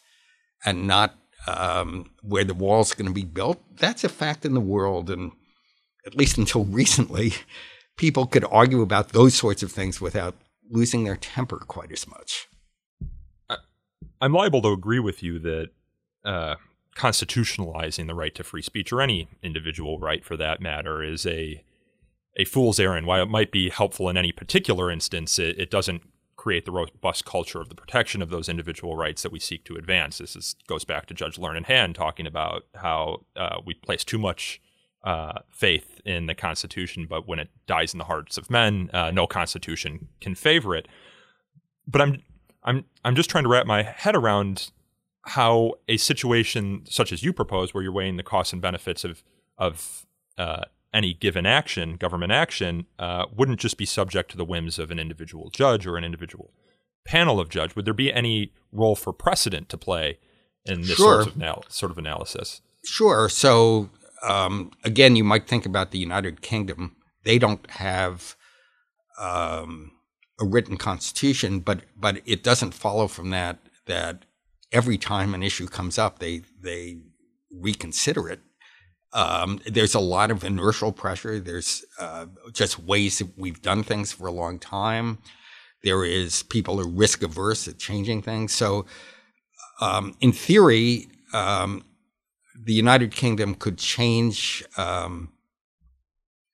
[0.64, 1.14] and not
[1.46, 5.10] um, where the wall's going to be built, that's a fact in the world.
[5.10, 5.32] And
[6.06, 7.34] at least until recently,
[7.96, 10.34] people could argue about those sorts of things without
[10.70, 12.48] losing their temper quite as much.
[14.20, 15.68] I'm liable to agree with you that
[16.24, 16.56] uh,
[16.96, 21.62] constitutionalizing the right to free speech, or any individual right for that matter, is a
[22.36, 23.06] a fool's errand.
[23.06, 26.02] While it might be helpful in any particular instance, it, it doesn't
[26.38, 29.74] create the robust culture of the protection of those individual rights that we seek to
[29.74, 30.18] advance.
[30.18, 34.18] This is, goes back to Judge Learned Hand talking about how uh, we place too
[34.18, 34.60] much
[35.02, 39.10] uh, faith in the Constitution, but when it dies in the hearts of men, uh,
[39.10, 40.86] no Constitution can favor it.
[41.86, 42.22] But I'm
[42.62, 44.70] I'm I'm just trying to wrap my head around
[45.22, 49.22] how a situation such as you propose, where you're weighing the costs and benefits of
[49.56, 54.78] of uh, any given action, government action, uh, wouldn't just be subject to the whims
[54.78, 56.52] of an individual judge or an individual
[57.06, 57.76] panel of judge.
[57.76, 60.18] Would there be any role for precedent to play
[60.64, 61.22] in this sure.
[61.22, 62.60] sort, of anal- sort of analysis?
[62.84, 63.28] Sure.
[63.28, 63.90] So
[64.22, 66.96] um, again, you might think about the United Kingdom.
[67.24, 68.36] They don't have
[69.18, 69.92] um,
[70.40, 74.24] a written constitution, but but it doesn't follow from that that
[74.72, 76.98] every time an issue comes up, they they
[77.50, 78.40] reconsider it.
[79.12, 81.40] Um, there's a lot of inertial pressure.
[81.40, 85.18] There's uh, just ways that we've done things for a long time.
[85.82, 88.52] There is people are risk averse at changing things.
[88.52, 88.84] So,
[89.80, 91.84] um, in theory, um,
[92.54, 95.32] the United Kingdom could change um,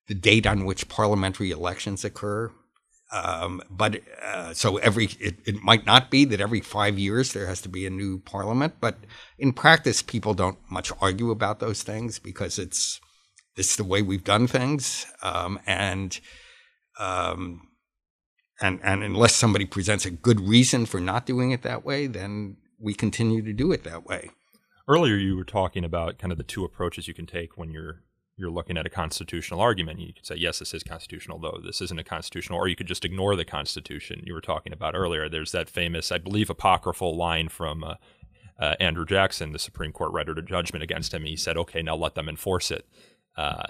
[0.07, 2.53] the date on which parliamentary elections occur
[3.15, 7.47] um, but uh, so every it, it might not be that every five years there
[7.47, 8.97] has to be a new parliament, but
[9.39, 13.01] in practice, people don't much argue about those things because it's
[13.57, 16.19] it's the way we've done things, um, and
[16.99, 17.69] um,
[18.61, 22.57] and and unless somebody presents a good reason for not doing it that way, then
[22.81, 24.31] we continue to do it that way.
[24.89, 28.03] Earlier, you were talking about kind of the two approaches you can take when you're
[28.37, 30.01] you're looking at a constitutional argument.
[30.01, 32.89] You could say, yes, this is constitutional, though this isn't a constitutional, or you could
[32.89, 35.29] just ignore the Constitution you were talking about earlier.
[35.29, 37.95] There's that famous, I believe, apocryphal line from uh,
[38.59, 41.25] uh, Andrew Jackson, the Supreme Court rendered a judgment against him.
[41.25, 42.87] He said, okay, now let them enforce it.
[43.37, 43.65] Uh,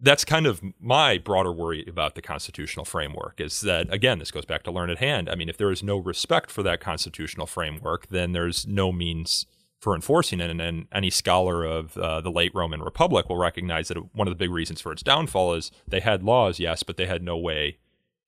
[0.00, 4.44] that's kind of my broader worry about the constitutional framework is that, again, this goes
[4.44, 5.30] back to learned hand.
[5.30, 9.46] I mean, if there is no respect for that constitutional framework, then there's no means
[9.84, 10.50] for enforcing it.
[10.50, 14.32] And, and any scholar of uh, the late Roman Republic will recognize that one of
[14.32, 17.36] the big reasons for its downfall is they had laws, yes, but they had no
[17.36, 17.76] way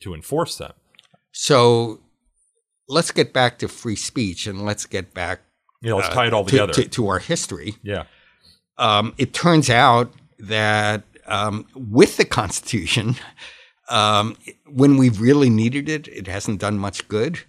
[0.01, 0.75] to enforce them.
[1.33, 2.01] So
[2.89, 5.41] let's get back to free speech and let's get back.
[5.81, 7.77] Yeah, let's uh, tie it all together to, to, to our history.
[7.83, 8.05] Yeah.
[8.77, 13.17] Um, it turns out that um, with the Constitution,
[13.89, 17.41] um, when we've really needed it, it hasn't done much good.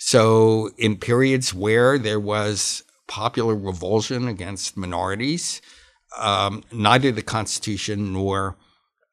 [0.00, 5.60] So, in periods where there was popular revulsion against minorities.
[6.16, 8.56] Um, neither the Constitution nor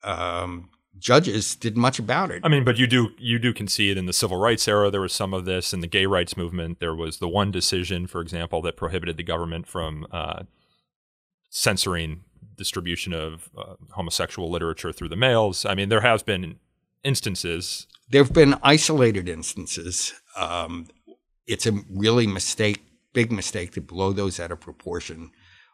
[0.03, 2.41] um, judges did much about it.
[2.43, 5.13] I mean, but you do you do concede in the civil rights era there was
[5.13, 5.73] some of this.
[5.73, 9.23] In the gay rights movement, there was the one decision, for example, that prohibited the
[9.23, 10.43] government from uh,
[11.49, 12.23] censoring
[12.55, 15.65] distribution of uh, homosexual literature through the mails.
[15.65, 16.57] I mean, there have been
[17.03, 17.87] instances.
[18.09, 20.13] There have been isolated instances.
[20.37, 20.87] Um,
[21.47, 22.84] it's a really mistake
[23.15, 25.31] big mistake to blow those out of proportion.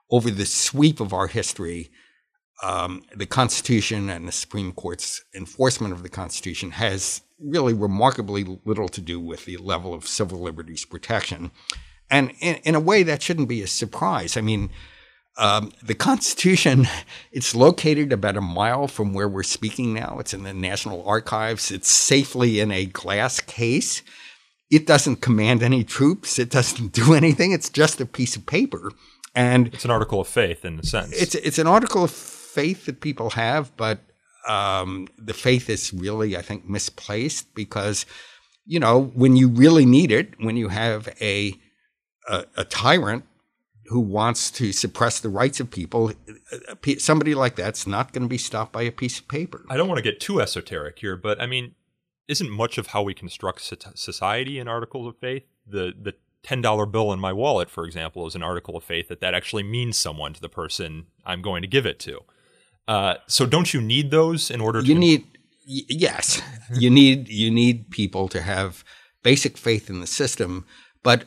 [0.10, 1.92] Over the sweep of our history,
[2.64, 8.88] um, the Constitution and the Supreme Court's enforcement of the Constitution has really remarkably little
[8.90, 11.52] to do with the level of civil liberties protection.
[12.10, 14.38] And in, in a way, that shouldn't be a surprise.
[14.38, 14.70] I mean,
[15.38, 16.88] um, the Constitution,
[17.32, 20.18] it's located about a mile from where we're speaking now.
[20.20, 21.72] It's in the National Archives.
[21.72, 24.04] It's safely in a glass case.
[24.72, 26.40] It doesn't command any troops.
[26.40, 27.52] It doesn't do anything.
[27.52, 28.92] It's just a piece of paper.
[29.36, 31.14] And it's an article of faith in a sense.
[31.14, 34.00] It's it's an article of faith that people have, but
[34.48, 38.06] um, the faith is really, I think, misplaced because,
[38.66, 41.54] you know, when you really need it, when you have a
[42.28, 43.24] a, a tyrant
[43.86, 46.12] who wants to suppress the rights of people,
[46.98, 49.66] somebody like that's not going to be stopped by a piece of paper.
[49.70, 51.76] I don't want to get too esoteric here, but I mean,
[52.28, 53.62] isn't much of how we construct
[53.96, 55.44] society in articles of faith?
[55.68, 59.08] The the ten dollar bill in my wallet, for example, is an article of faith
[59.10, 62.22] that that actually means someone to the person I'm going to give it to.
[62.88, 64.82] Uh, so don't you need those in order?
[64.82, 65.26] to You need
[65.66, 66.42] yes,
[66.74, 68.84] you need you need people to have
[69.24, 70.66] basic faith in the system,
[71.04, 71.26] but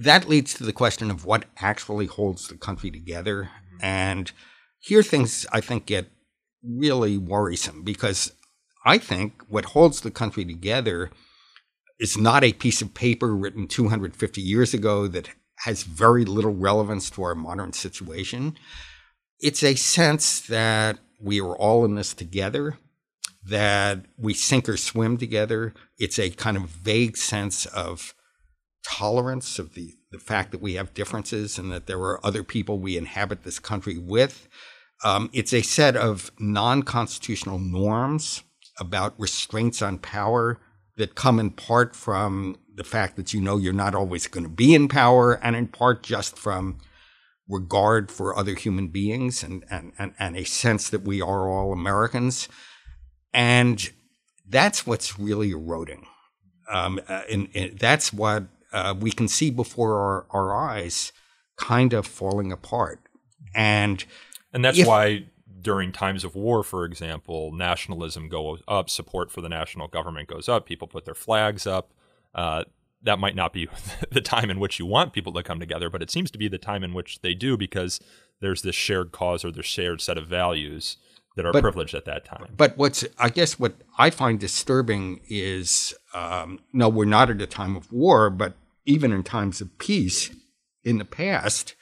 [0.00, 3.44] that leads to the question of what actually holds the country together.
[3.44, 3.84] Mm-hmm.
[3.84, 4.32] And
[4.78, 6.10] here things I think get
[6.62, 8.32] really worrisome because
[8.86, 11.10] I think what holds the country together
[11.98, 15.30] is not a piece of paper written 250 years ago that
[15.64, 18.56] has very little relevance to our modern situation.
[19.40, 22.78] It's a sense that we are all in this together,
[23.44, 25.74] that we sink or swim together.
[25.98, 28.14] It's a kind of vague sense of
[28.84, 32.78] tolerance of the, the fact that we have differences and that there are other people
[32.78, 34.46] we inhabit this country with.
[35.02, 38.44] Um, it's a set of non constitutional norms
[38.78, 40.60] about restraints on power
[40.96, 44.50] that come in part from the fact that you know you're not always going to
[44.50, 46.78] be in power, and in part just from
[47.48, 51.72] regard for other human beings and, and, and, and a sense that we are all
[51.72, 52.48] Americans.
[53.32, 53.88] And
[54.48, 56.06] that's what's really eroding.
[56.70, 61.12] Um, uh, and, and, that's what uh, we can see before our, our eyes
[61.56, 63.00] kind of falling apart.
[63.54, 64.04] And
[64.52, 65.26] and that's if, why
[65.66, 70.48] during times of war, for example, nationalism goes up, support for the national government goes
[70.48, 71.92] up, people put their flags up.
[72.36, 72.62] Uh,
[73.02, 73.68] that might not be
[74.12, 76.46] the time in which you want people to come together, but it seems to be
[76.46, 77.98] the time in which they do because
[78.40, 80.98] there's this shared cause or this shared set of values
[81.34, 82.46] that are but, privileged at that time.
[82.56, 87.46] But what's, I guess, what I find disturbing is um, no, we're not at a
[87.46, 88.54] time of war, but
[88.84, 90.30] even in times of peace
[90.84, 91.74] in the past,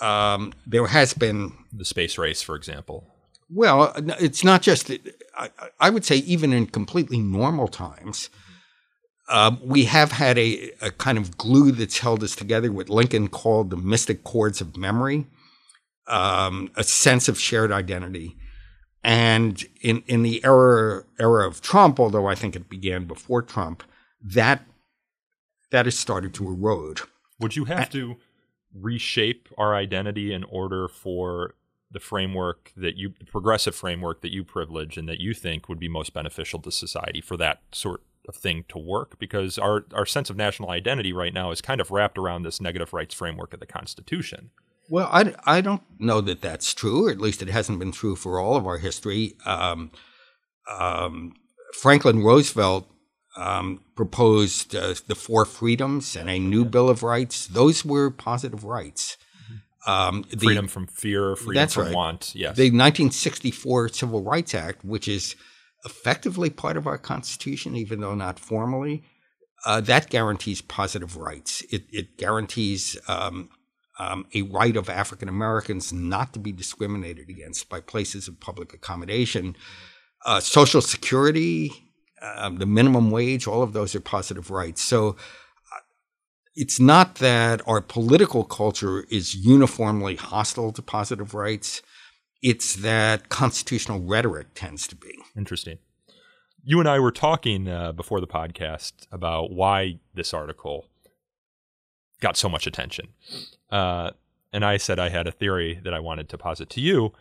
[0.00, 3.04] um, there has been the space race, for example.
[3.48, 4.90] Well, it's not just.
[5.36, 8.28] I, I would say even in completely normal times,
[9.28, 13.28] uh, we have had a, a, kind of glue that's held us together, what Lincoln
[13.28, 15.26] called the mystic cords of memory,
[16.06, 18.36] um, a sense of shared identity.
[19.02, 23.84] And in, in the era era of Trump, although I think it began before Trump,
[24.20, 24.64] that
[25.70, 27.00] that has started to erode.
[27.38, 28.16] Would you have to
[28.80, 31.54] reshape our identity in order for
[31.90, 35.78] the framework that you, the progressive framework that you privilege and that you think would
[35.78, 39.18] be most beneficial to society for that sort of thing to work?
[39.18, 42.60] Because our, our sense of national identity right now is kind of wrapped around this
[42.60, 44.50] negative rights framework of the Constitution.
[44.88, 48.16] Well, I, I don't know that that's true, or at least it hasn't been true
[48.16, 49.34] for all of our history.
[49.44, 49.90] Um,
[50.70, 51.34] um,
[51.72, 52.88] Franklin Roosevelt
[53.36, 57.46] um, proposed uh, the Four Freedoms and a new Bill of Rights.
[57.46, 59.16] Those were positive rights.
[59.44, 59.90] Mm-hmm.
[59.90, 61.94] Um, the, freedom from fear, freedom from right.
[61.94, 62.34] want.
[62.34, 62.56] Yes.
[62.56, 65.36] The 1964 Civil Rights Act, which is
[65.84, 69.04] effectively part of our Constitution, even though not formally,
[69.64, 71.62] uh, that guarantees positive rights.
[71.70, 73.50] It, it guarantees um,
[73.98, 78.74] um, a right of African Americans not to be discriminated against by places of public
[78.74, 79.56] accommodation.
[80.24, 81.85] Uh, Social Security
[82.22, 84.82] um, the minimum wage, all of those are positive rights.
[84.82, 85.80] So uh,
[86.54, 91.82] it's not that our political culture is uniformly hostile to positive rights.
[92.42, 95.14] It's that constitutional rhetoric tends to be.
[95.36, 95.78] Interesting.
[96.62, 100.86] You and I were talking uh, before the podcast about why this article
[102.20, 103.08] got so much attention.
[103.70, 104.10] Uh,
[104.52, 107.12] and I said I had a theory that I wanted to posit to you.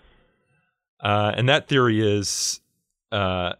[0.99, 2.61] Uh, and that theory is
[3.11, 3.53] uh,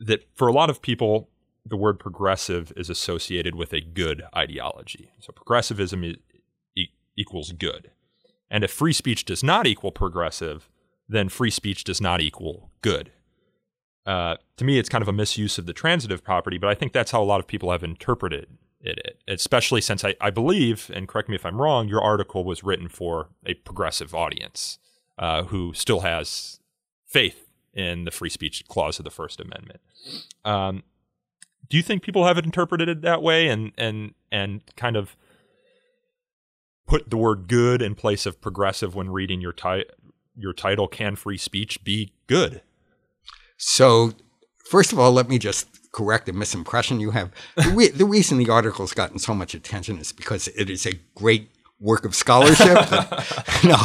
[0.00, 1.28] that for a lot of people,
[1.64, 5.12] the word progressive is associated with a good ideology.
[5.20, 6.16] So progressivism e-
[7.16, 7.90] equals good.
[8.50, 10.70] And if free speech does not equal progressive,
[11.08, 13.12] then free speech does not equal good.
[14.06, 16.92] Uh, to me, it's kind of a misuse of the transitive property, but I think
[16.92, 18.46] that's how a lot of people have interpreted
[18.80, 22.64] it, especially since I, I believe, and correct me if I'm wrong, your article was
[22.64, 24.78] written for a progressive audience
[25.18, 26.60] uh, who still has
[27.04, 27.47] faith
[27.78, 29.80] in the free speech clause of the First Amendment.
[30.44, 30.82] Um,
[31.70, 35.16] do you think people have it interpreted it that way and and and kind of
[36.86, 39.84] put the word good in place of progressive when reading your ti-
[40.36, 42.62] your title can free speech be good?
[43.56, 44.12] So,
[44.64, 47.30] first of all, let me just correct a misimpression you have.
[47.56, 50.98] The, re- the reason the article's gotten so much attention is because it is a
[51.14, 51.50] great
[51.80, 52.66] work of scholarship.
[53.64, 53.76] no,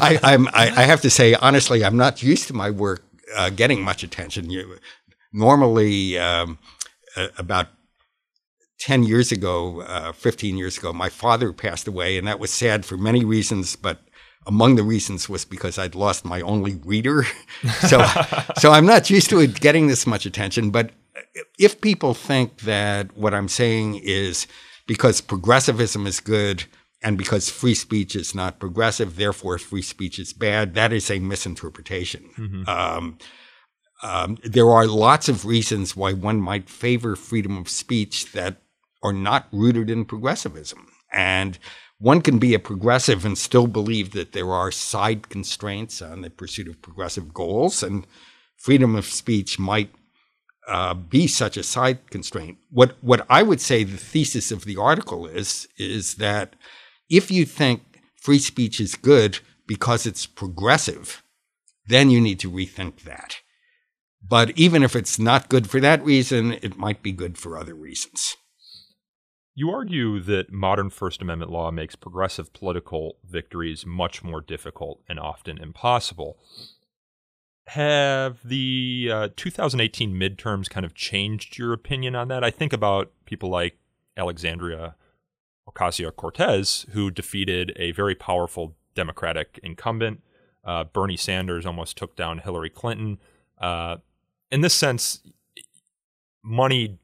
[0.00, 3.02] I, I'm, I, I, have to say, honestly, I'm not used to my work
[3.36, 4.50] uh, getting much attention.
[4.50, 4.78] You,
[5.32, 6.58] normally, um,
[7.38, 7.68] about
[8.80, 12.84] 10 years ago, uh, 15 years ago, my father passed away, and that was sad
[12.84, 14.00] for many reasons, but
[14.46, 17.24] among the reasons was because I'd lost my only reader.
[17.88, 18.04] so,
[18.56, 20.70] so I'm not used to it getting this much attention.
[20.70, 20.90] But
[21.58, 24.46] if people think that what I'm saying is
[24.86, 26.64] because progressivism is good
[27.02, 31.20] and because free speech is not progressive, therefore free speech is bad, that is a
[31.20, 32.30] misinterpretation.
[32.36, 32.68] Mm-hmm.
[32.68, 33.18] Um,
[34.02, 38.62] um, there are lots of reasons why one might favor freedom of speech that
[39.02, 40.88] are not rooted in progressivism.
[41.12, 41.58] And
[41.98, 46.30] one can be a progressive and still believe that there are side constraints on the
[46.30, 48.06] pursuit of progressive goals, and
[48.56, 49.90] freedom of speech might
[50.68, 52.58] uh, be such a side constraint.
[52.70, 56.54] What what I would say the thesis of the article is is that
[57.08, 61.22] if you think free speech is good because it's progressive,
[61.86, 63.36] then you need to rethink that.
[64.26, 67.74] But even if it's not good for that reason, it might be good for other
[67.74, 68.36] reasons.
[69.54, 75.18] You argue that modern First Amendment law makes progressive political victories much more difficult and
[75.18, 76.38] often impossible.
[77.68, 82.44] Have the uh, 2018 midterms kind of changed your opinion on that?
[82.44, 83.78] I think about people like
[84.16, 84.94] Alexandria
[85.68, 90.22] Ocasio Cortez, who defeated a very powerful Democratic incumbent.
[90.64, 93.18] Uh, Bernie Sanders almost took down Hillary Clinton.
[93.58, 93.98] Uh,
[94.50, 95.20] in this sense,
[96.42, 96.98] money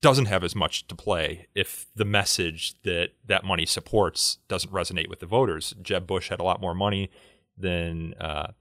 [0.00, 5.08] doesn't have as much to play if the message that that money supports doesn't resonate
[5.08, 5.74] with the voters.
[5.82, 7.10] Jeb Bush had a lot more money
[7.58, 8.52] than uh,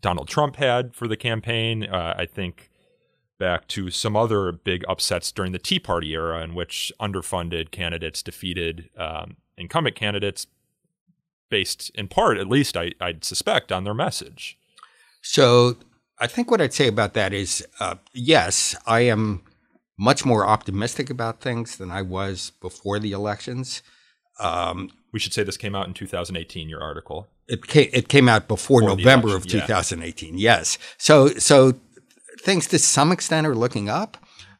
[0.00, 1.84] Donald Trump had for the campaign.
[1.84, 2.70] Uh, I think
[3.42, 8.22] back to some other big upsets during the Tea Party era, in which underfunded candidates
[8.22, 10.46] defeated um, incumbent candidates,
[11.50, 14.56] based in part, at least I, would suspect, on their message.
[15.22, 15.76] So
[16.20, 19.42] I think what I'd say about that is uh, yes, I am
[19.98, 23.82] much more optimistic about things than I was before the elections.
[24.38, 26.68] Um, we should say this came out in 2018.
[26.68, 27.26] Your article.
[27.48, 30.38] It came, it came out before, before November of 2018.
[30.38, 30.58] Yeah.
[30.58, 30.78] Yes.
[30.96, 31.74] So so
[32.42, 34.16] things to some extent are looking up,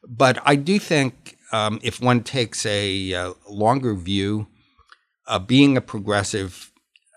[0.07, 4.47] but I do think um, if one takes a uh, longer view,
[5.27, 6.71] uh, being a progressive,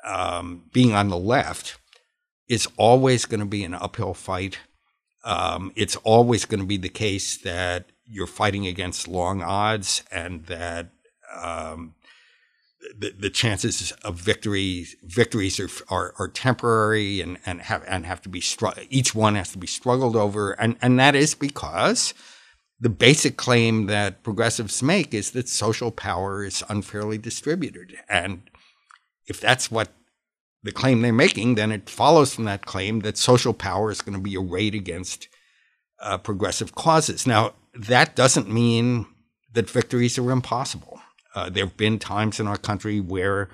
[0.05, 1.79] um, being on the left,
[2.49, 4.59] is always going to be an uphill fight.
[5.25, 10.45] Um, it's always going to be the case that you're fighting against long odds and
[10.47, 10.91] that
[11.43, 11.95] um,
[12.97, 18.21] the, the chances of victory victories are, are, are temporary and, and have and have
[18.23, 18.43] to be
[18.91, 22.15] each one has to be struggled over and and that is because
[22.79, 28.43] the basic claim that progressives make is that social power is unfairly distributed and
[29.27, 29.91] if that's what
[30.67, 34.19] the claim they're making, then it follows from that claim that social power is going
[34.19, 35.29] to be arrayed against
[36.01, 37.27] uh, progressive causes.
[37.27, 39.07] Now, that doesn't mean
[39.53, 40.96] that victories are impossible.
[41.37, 43.51] Uh, there have been times in our country where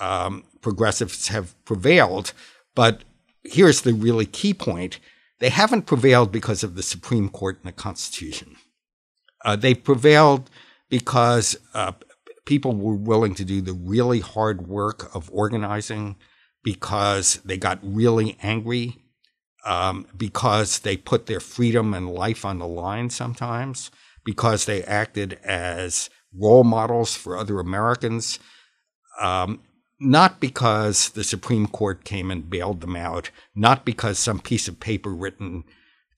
[0.00, 2.32] um, progressives have prevailed,
[2.74, 3.02] but
[3.42, 5.00] here's the really key point
[5.40, 8.56] they haven't prevailed because of the Supreme Court and the Constitution.
[9.44, 10.50] Uh, they prevailed
[10.90, 11.92] because uh,
[12.44, 16.16] people were willing to do the really hard work of organizing
[16.62, 19.02] because they got really angry,
[19.64, 23.90] um, because they put their freedom and life on the line sometimes,
[24.24, 28.38] because they acted as role models for other Americans,
[29.20, 29.60] um,
[29.98, 34.80] not because the Supreme Court came and bailed them out, not because some piece of
[34.80, 35.64] paper written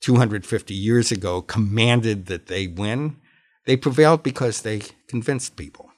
[0.00, 3.16] 250 years ago commanded that they win.
[3.66, 5.90] They prevailed because they convinced people.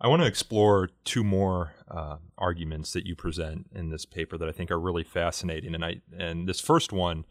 [0.00, 4.48] I want to explore two more uh, arguments that you present in this paper that
[4.48, 7.24] I think are really fascinating, and I and this first one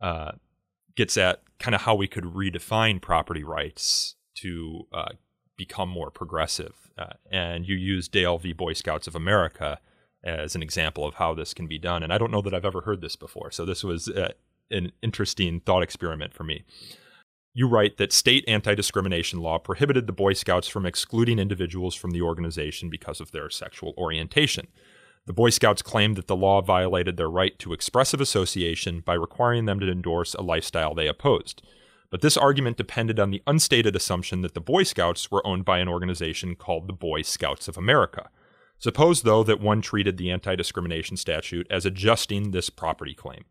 [0.00, 0.32] uh,
[0.96, 5.08] gets at kind of how we could redefine property rights to uh,
[5.58, 6.90] become more progressive.
[6.96, 8.54] Uh, and you use Dale v.
[8.54, 9.78] Boy Scouts of America
[10.24, 12.02] as an example of how this can be done.
[12.02, 14.32] And I don't know that I've ever heard this before, so this was uh,
[14.70, 16.64] an interesting thought experiment for me
[17.58, 22.12] you write that state anti discrimination law prohibited the Boy Scouts from excluding individuals from
[22.12, 24.68] the organization because of their sexual orientation.
[25.26, 29.64] The Boy Scouts claimed that the law violated their right to expressive association by requiring
[29.64, 31.60] them to endorse a lifestyle they opposed.
[32.10, 35.78] But this argument depended on the unstated assumption that the Boy Scouts were owned by
[35.78, 38.30] an organization called the Boy Scouts of America.
[38.78, 43.44] Suppose, though, that one treated the anti discrimination statute as adjusting this property claim.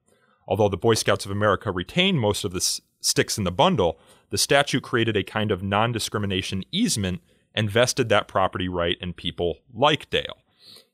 [0.47, 3.99] Although the Boy Scouts of America retained most of the sticks in the bundle,
[4.29, 7.21] the statute created a kind of non discrimination easement
[7.53, 10.37] and vested that property right in people like Dale.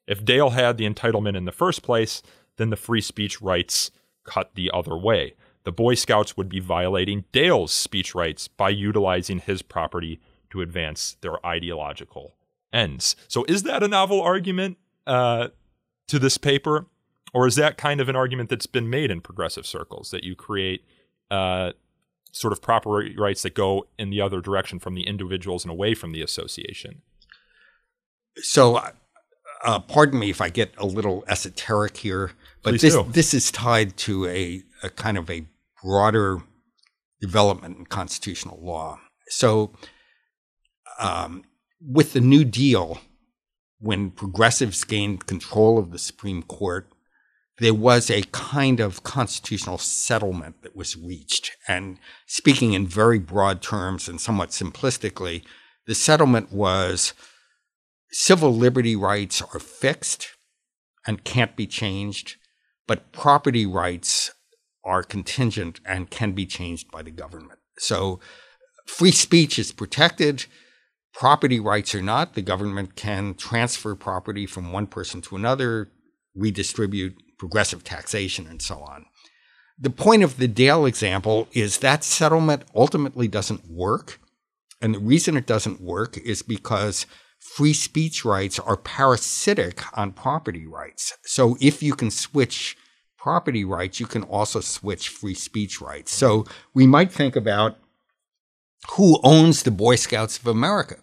[0.07, 2.22] If Dale had the entitlement in the first place,
[2.57, 3.91] then the free speech rights
[4.24, 5.36] cut the other way.
[5.64, 11.18] The Boy Scouts would be violating Dale's speech rights by utilizing his property to advance
[11.22, 12.36] their ideological
[12.72, 13.16] ends.
[13.28, 15.49] So, is that a novel argument uh,
[16.07, 16.88] to this paper?
[17.34, 20.36] Or is that kind of an argument that's been made in progressive circles that you
[20.36, 20.86] create
[21.32, 21.72] uh,
[22.32, 25.95] sort of property rights that go in the other direction from the individuals and away
[25.95, 27.01] from the association?
[28.38, 28.80] So,
[29.64, 33.05] uh, pardon me if I get a little esoteric here, but Please this do.
[33.09, 35.45] this is tied to a, a kind of a
[35.84, 36.39] broader
[37.21, 38.99] development in constitutional law.
[39.29, 39.73] So,
[40.99, 41.43] um,
[41.81, 43.01] with the New Deal,
[43.79, 46.88] when progressives gained control of the Supreme Court,
[47.59, 51.51] there was a kind of constitutional settlement that was reached.
[51.67, 55.43] And speaking in very broad terms and somewhat simplistically,
[55.86, 57.13] the settlement was
[58.11, 60.29] civil liberty rights are fixed
[61.05, 62.38] and can't be changed,
[62.88, 64.31] but property rights
[64.84, 67.59] are contingent and can be changed by the government.
[67.77, 68.19] So
[68.86, 70.45] free speech is protected.
[71.13, 72.34] Property rights are not.
[72.34, 75.89] The government can transfer property from one person to another,
[76.36, 79.05] redistribute progressive taxation, and so on.
[79.77, 84.19] The point of the Dale example is that settlement ultimately doesn't work.
[84.81, 87.05] And the reason it doesn't work is because
[87.39, 91.17] free speech rights are parasitic on property rights.
[91.25, 92.77] So if you can switch
[93.24, 96.11] property rights, you can also switch free speech rights.
[96.13, 97.78] So we might think about
[98.91, 100.97] who owns the Boy Scouts of America.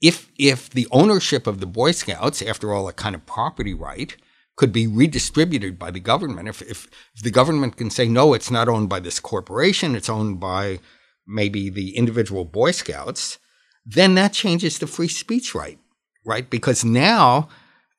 [0.00, 4.16] If if the ownership of the Boy Scouts, after all, a kind of property right,
[4.56, 6.48] could be redistributed by the government.
[6.48, 10.08] If, if, if the government can say no, it's not owned by this corporation, it's
[10.08, 10.80] owned by
[11.26, 13.38] maybe the individual Boy Scouts,
[13.84, 15.78] then that changes the free speech right,
[16.24, 16.48] right?
[16.48, 17.48] Because now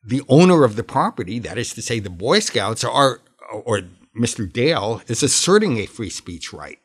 [0.03, 3.21] the owner of the property, that is to say, the Boy Scouts are,
[3.53, 3.81] or
[4.17, 4.51] Mr.
[4.51, 6.79] Dale, is asserting a free speech right.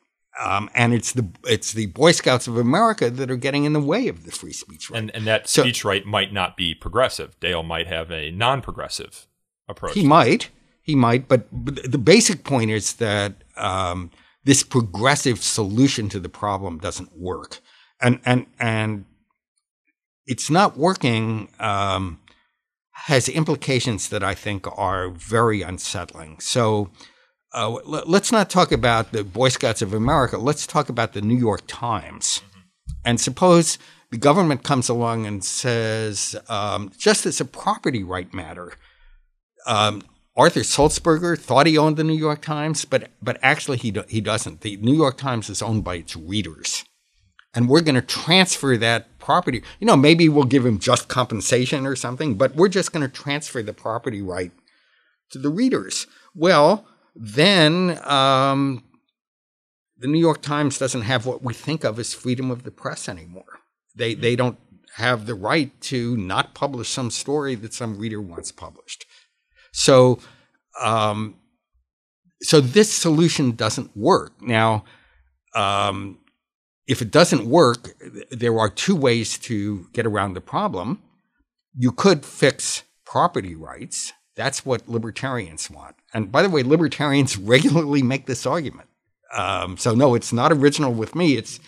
[0.45, 3.81] Um, and it's the it's the Boy Scouts of America that are getting in the
[3.81, 4.99] way of the free speech right.
[4.99, 7.39] And, and that So- speech right might not be progressive.
[7.41, 9.27] Dale might have a non progressive
[9.69, 9.95] approach.
[9.95, 10.51] He might,
[10.81, 14.11] he might, but, but the basic point is that um,
[14.45, 17.59] this progressive solution to the problem doesn't work,
[18.01, 19.07] and and and
[20.27, 21.49] it's not working.
[21.59, 22.21] Um,
[23.07, 26.40] has implications that I think are very unsettling.
[26.40, 26.90] So.
[27.55, 30.36] Uh, let's not talk about the Boy Scouts of America.
[30.36, 32.42] Let's talk about the New York Times.
[33.07, 33.78] And suppose
[34.11, 38.74] the government comes along and says, um, just as a property right matter,
[39.66, 40.03] um,
[40.36, 44.20] Arthur Sulzberger thought he owned the New York Times, but but actually he do, he
[44.20, 44.61] doesn't.
[44.61, 46.84] The New York Times is owned by its readers,
[47.55, 49.62] and we're going to transfer that property.
[49.79, 53.12] You know, maybe we'll give him just compensation or something, but we're just going to
[53.22, 54.53] transfer the property right
[55.33, 56.07] to the readers.
[56.35, 58.85] Well, then um,
[59.99, 63.07] the New York Times doesn't have what we think of as freedom of the press
[63.07, 63.61] anymore.
[63.95, 64.59] They they don't
[64.95, 69.05] have the right to not publish some story that some reader wants published.
[69.72, 70.20] So,
[70.81, 71.35] um,
[72.41, 74.41] so this solution doesn't work.
[74.41, 74.85] Now,
[75.55, 76.18] um,
[76.89, 77.95] if it doesn't work,
[78.30, 81.03] there are two ways to get around the problem.
[81.76, 84.14] You could fix property rights.
[84.34, 85.97] That's what libertarians want.
[86.14, 88.89] And by the way, libertarians regularly make this argument.
[89.36, 91.36] Um, so no, it's not original with me.
[91.36, 91.61] It's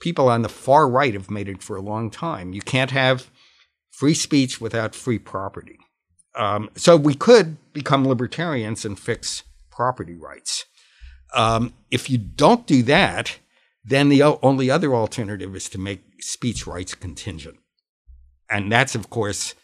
[0.00, 2.52] people on the far right have made it for a long time.
[2.52, 3.30] You can't have
[3.90, 5.78] free speech without free property.
[6.34, 10.66] Um, so we could become libertarians and fix property rights.
[11.34, 13.38] Um, if you don't do that,
[13.86, 17.58] then the only other alternative is to make speech rights contingent.
[18.50, 19.54] And that's, of course,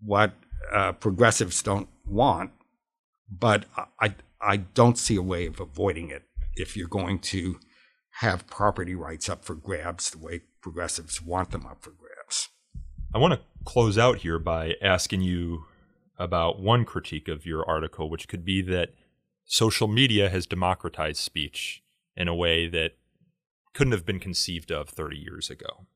[0.00, 0.34] what
[0.72, 2.50] uh, progressives don't want.
[3.30, 3.64] But
[3.98, 7.58] I, I don't see a way of avoiding it if you're going to
[8.20, 12.50] have property rights up for grabs the way progressives want them up for grabs.
[13.14, 15.64] I want to close out here by asking you
[16.18, 18.90] about one critique of your article, which could be that
[19.46, 21.82] social media has democratized speech
[22.14, 22.92] in a way that
[23.74, 25.86] couldn't have been conceived of 30 years ago.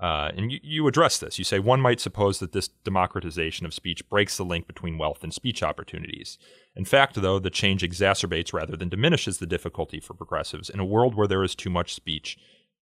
[0.00, 1.38] Uh, and you, you address this.
[1.38, 5.22] You say one might suppose that this democratization of speech breaks the link between wealth
[5.22, 6.36] and speech opportunities.
[6.74, 10.68] In fact, though, the change exacerbates rather than diminishes the difficulty for progressives.
[10.68, 12.36] In a world where there is too much speech,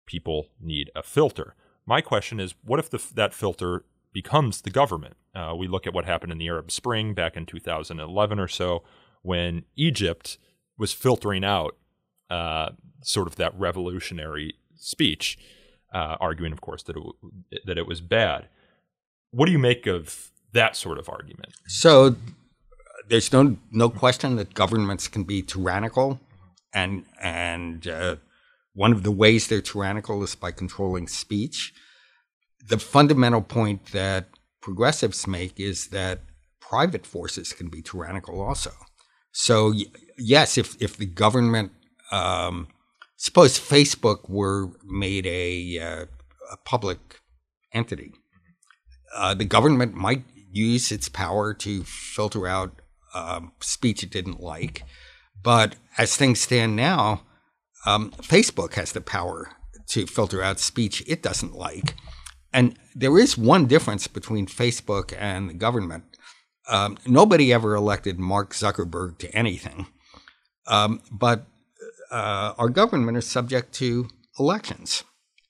[0.05, 1.55] people need a filter.
[1.85, 5.15] My question is what if the, that filter becomes the government?
[5.33, 8.83] Uh, we look at what happened in the Arab Spring back in 2011 or so
[9.21, 10.37] when Egypt
[10.77, 11.77] was filtering out
[12.29, 12.69] uh,
[13.03, 15.37] sort of that revolutionary speech,
[15.93, 16.95] uh, arguing, of course, that
[17.51, 18.47] it, that it was bad.
[19.31, 21.53] What do you make of that sort of argument?
[21.67, 22.15] So
[23.07, 26.19] there's no no question that governments can be tyrannical
[26.73, 28.15] and and uh,
[28.73, 31.73] one of the ways they're tyrannical is by controlling speech.
[32.67, 34.25] The fundamental point that
[34.61, 36.21] progressives make is that
[36.59, 38.71] private forces can be tyrannical also.
[39.31, 39.73] So
[40.17, 41.71] yes, if if the government,
[42.11, 42.67] um,
[43.15, 46.05] suppose Facebook were made a, uh,
[46.51, 47.21] a public
[47.73, 48.13] entity,
[49.15, 52.81] uh, the government might use its power to filter out
[53.13, 54.83] um, speech it didn't like.
[55.43, 57.21] But as things stand now,
[57.85, 59.51] um, Facebook has the power
[59.89, 61.95] to filter out speech it doesn't like.
[62.53, 66.03] And there is one difference between Facebook and the government.
[66.69, 69.87] Um, nobody ever elected Mark Zuckerberg to anything.
[70.65, 71.45] Um, but
[72.11, 75.03] uh, our government is subject to elections.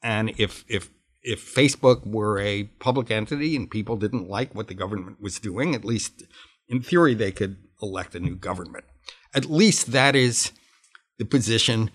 [0.03, 0.89] And if, if
[1.27, 5.75] if Facebook were a public entity and people didn't like what the government was doing,
[5.75, 6.23] at least
[6.69, 8.85] in theory, they could elect a new government.
[9.35, 10.53] At least that is
[11.19, 11.91] the position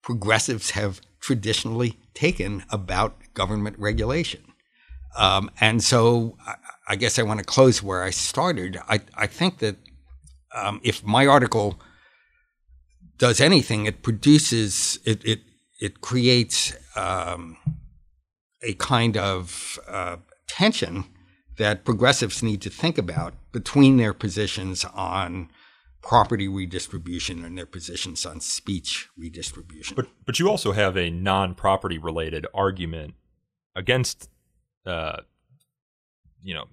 [0.00, 4.44] progressives have traditionally taken about government regulation.
[5.16, 6.54] Um, and so I,
[6.90, 8.78] I, guess I want to close where I started.
[8.88, 9.76] I, I think that
[10.54, 11.80] um, if my article
[13.18, 15.40] does anything, it produces, it, it,
[15.80, 17.56] it creates um,
[18.62, 20.16] a kind of uh,
[20.46, 21.04] tension
[21.58, 25.50] that progressives need to think about between their positions on
[26.00, 29.94] property redistribution and their positions on speech redistribution.
[29.96, 33.14] But but you also have a non-property related argument
[33.74, 34.28] against,
[34.86, 35.18] uh,
[36.42, 36.66] you know,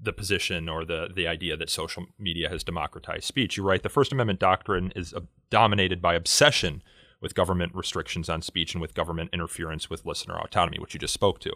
[0.00, 3.56] the position or the the idea that social media has democratized speech.
[3.56, 5.14] You write the First Amendment doctrine is
[5.50, 6.82] dominated by obsession
[7.20, 11.14] with government restrictions on speech and with government interference with listener autonomy, which you just
[11.14, 11.52] spoke to.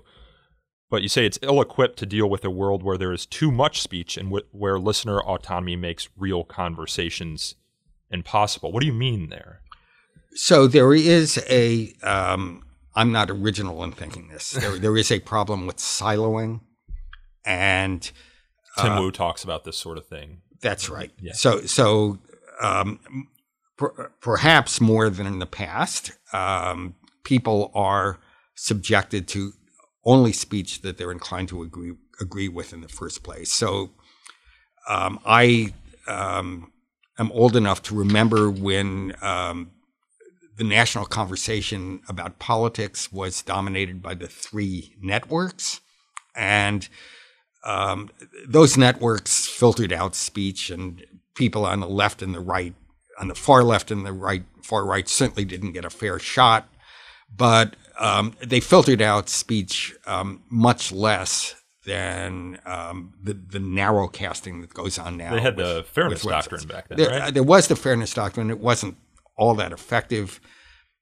[0.90, 3.50] But you say it's ill equipped to deal with a world where there is too
[3.50, 7.54] much speech and wh- where listener autonomy makes real conversations
[8.10, 8.72] impossible.
[8.72, 9.62] What do you mean there?
[10.34, 11.94] So there is a.
[12.02, 12.64] Um,
[12.94, 14.52] am not original in thinking this.
[14.52, 16.60] There, there is a problem with siloing,
[17.44, 18.10] and
[18.78, 20.42] Tim uh, Wu talks about this sort of thing.
[20.60, 21.10] That's right.
[21.20, 21.32] Yeah.
[21.32, 22.18] So so
[22.60, 23.00] um,
[23.76, 26.94] per, perhaps more than in the past, um,
[27.24, 28.18] people are
[28.54, 29.52] subjected to
[30.04, 33.52] only speech that they're inclined to agree agree with in the first place.
[33.52, 33.90] So
[34.88, 35.72] um, I
[36.06, 36.72] um,
[37.18, 39.72] am old enough to remember when um,
[40.56, 45.80] the national conversation about politics was dominated by the three networks,
[46.34, 46.88] and
[47.64, 48.10] um,
[48.46, 51.04] those networks filtered out speech, and
[51.34, 52.74] people on the left and the right
[53.18, 56.68] on the far left and the right, far right certainly didn't get a fair shot,
[57.34, 61.54] but um, they filtered out speech um, much less
[61.84, 65.34] than um, the the narrow casting that goes on now.
[65.34, 67.34] They had with, the fairness doctrine back then, there, right?
[67.34, 68.50] There was the fairness doctrine.
[68.50, 68.96] It wasn't
[69.36, 70.40] all that effective.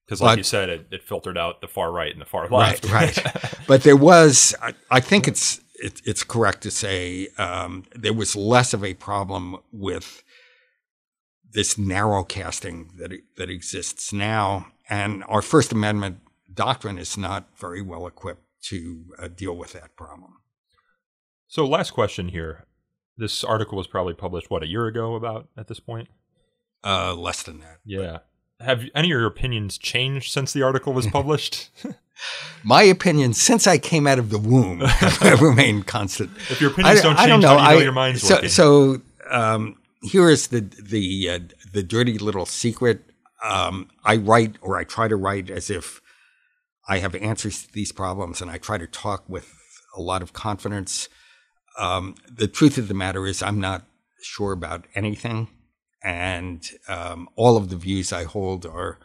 [0.06, 2.48] Because, like but, you said, it, it, filtered out the far right and the far
[2.48, 2.84] left.
[2.86, 3.54] Right, right.
[3.68, 8.36] but there was, I, I think it's it, it's correct to say, um, there was
[8.36, 10.22] less of a problem with
[11.52, 16.20] this narrow casting that that exists now, and our First Amendment
[16.52, 20.34] doctrine is not very well equipped to uh, deal with that problem.
[21.48, 22.66] So, last question here.
[23.16, 26.08] This article was probably published what a year ago, about at this point.
[26.84, 27.78] Uh, less than that.
[27.84, 27.98] Yeah.
[28.58, 28.66] But.
[28.66, 31.70] Have any of your opinions changed since the article was published?
[32.62, 34.82] My opinion, since I came out of the womb,
[35.40, 36.30] remained constant.
[36.50, 37.52] If your opinions I, don't change, I don't know.
[37.52, 38.48] you know I, your mind's so, working?
[38.48, 41.38] So, um, here is the the uh,
[41.72, 43.02] the dirty little secret.
[43.42, 46.00] Um, I write or I try to write as if
[46.88, 49.54] I have answers to these problems, and I try to talk with
[49.96, 51.08] a lot of confidence.
[51.78, 53.84] Um, the truth of the matter is, I'm not
[54.22, 55.48] sure about anything,
[56.02, 58.98] and um, all of the views I hold are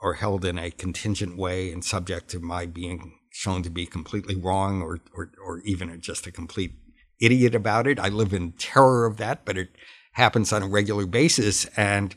[0.00, 4.36] are held in a contingent way and subject to my being shown to be completely
[4.36, 6.72] wrong or or, or even just a complete
[7.20, 7.98] idiot about it.
[7.98, 9.70] I live in terror of that, but it
[10.12, 11.64] happens on a regular basis.
[11.76, 12.14] And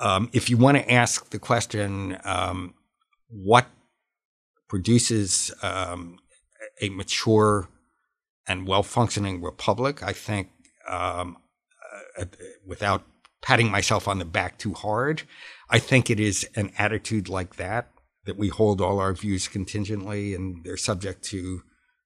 [0.00, 2.74] um, if you want to ask the question, um,
[3.28, 3.66] what
[4.68, 6.18] produces um,
[6.80, 7.68] a mature
[8.46, 10.48] and well functioning republic, I think,
[10.88, 11.36] um,
[12.18, 12.24] uh,
[12.66, 13.04] without
[13.42, 15.22] patting myself on the back too hard,
[15.68, 17.90] I think it is an attitude like that
[18.24, 21.62] that we hold all our views contingently and they're subject to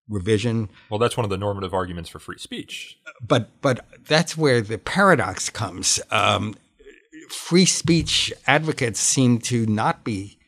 [0.09, 0.71] revision.
[0.91, 2.99] Well, that's one of the normative arguments for free speech.
[3.21, 6.01] But but that's where the paradox comes.
[6.11, 6.55] Um,
[7.29, 10.39] free speech advocates seem to not be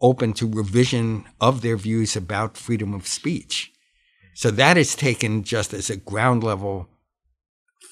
[0.00, 3.72] open to revision of their views about freedom of speech.
[4.34, 6.88] So that is taken just as a ground level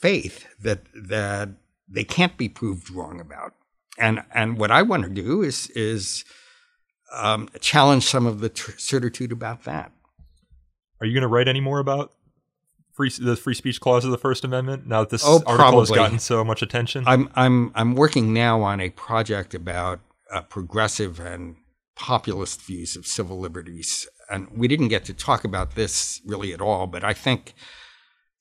[0.01, 1.49] faith that that
[1.89, 3.53] they can't be proved wrong about.
[3.99, 6.25] and and what I want to do is is
[7.15, 9.93] um, challenge some of the tr- certitude about that.
[11.01, 12.13] Are you going to write any more about
[12.95, 15.91] free the free speech clause of the First Amendment now that this Oh, article has
[15.91, 17.05] gotten so much attention?
[17.07, 20.01] I'm I'm I'm working now on a project about
[20.33, 21.57] uh, progressive and
[21.95, 26.61] populist views of civil liberties, and we didn't get to talk about this really at
[26.61, 26.87] all.
[26.87, 27.55] But I think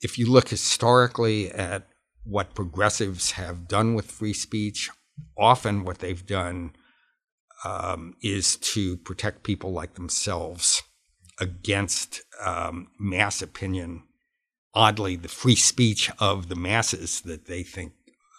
[0.02, 1.88] if you look historically at
[2.26, 4.90] what progressives have done with free speech,
[5.38, 6.76] often what they've done
[7.64, 10.84] um, is to protect people like themselves
[11.40, 14.04] against um, mass opinion.
[14.74, 17.94] Oddly, the free speech of the masses that they think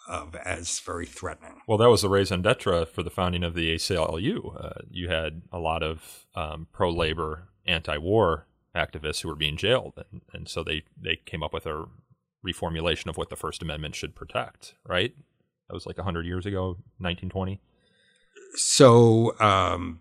[0.07, 1.59] of as very threatening.
[1.67, 4.63] Well, that was the raison d'etre for the founding of the ACLU.
[4.63, 10.21] Uh, you had a lot of um, pro-labor, anti-war activists who were being jailed, and,
[10.33, 11.85] and so they they came up with a
[12.47, 14.75] reformulation of what the First Amendment should protect.
[14.85, 15.13] Right?
[15.67, 17.59] That was like hundred years ago, 1920.
[18.55, 19.99] So um,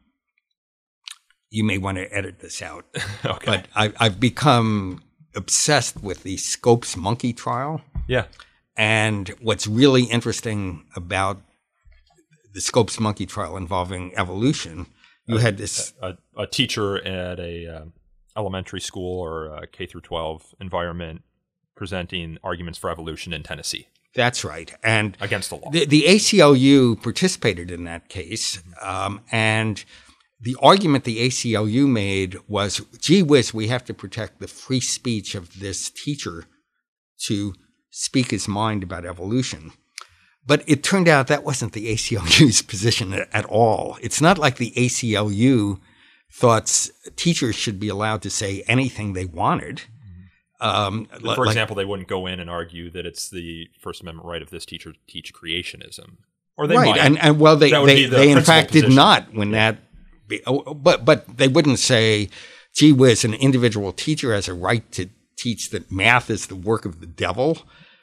[1.50, 2.84] you may want to edit this out,
[3.24, 3.44] okay.
[3.44, 5.02] but I, I've become
[5.34, 7.82] obsessed with the Scopes monkey trial.
[8.06, 8.26] yeah.
[8.78, 11.40] And what's really interesting about
[12.52, 14.86] the Scopes monkey trial involving evolution,
[15.26, 15.94] you had this.
[16.02, 17.94] a, a teacher at a um,
[18.36, 21.22] elementary school or K through 12 environment
[21.76, 24.72] presenting arguments for evolution in Tennessee That's right.
[24.82, 25.70] And against the law.
[25.70, 28.62] the, the ACLU participated in that case.
[28.82, 29.84] Um, and
[30.40, 35.34] the argument the ACLU made was gee whiz, we have to protect the free speech
[35.34, 36.44] of this teacher
[37.24, 37.54] to
[37.90, 39.72] speak his mind about evolution.
[40.46, 43.98] But it turned out that wasn't the ACLU's position at, at all.
[44.00, 45.80] It's not like the ACLU
[46.30, 49.82] thought teachers should be allowed to say anything they wanted.
[50.60, 54.26] Um, For like- example, they wouldn't go in and argue that it's the First Amendment
[54.26, 56.16] right of this teacher to teach creationism.
[56.56, 57.00] Or they right, might.
[57.00, 59.76] and and well, they they, the they in fact did not when that,
[60.26, 62.30] be, oh, but but they wouldn't say,
[62.74, 66.86] "Gee whiz, an individual teacher has a right to teach that math is the work
[66.86, 67.58] of the devil,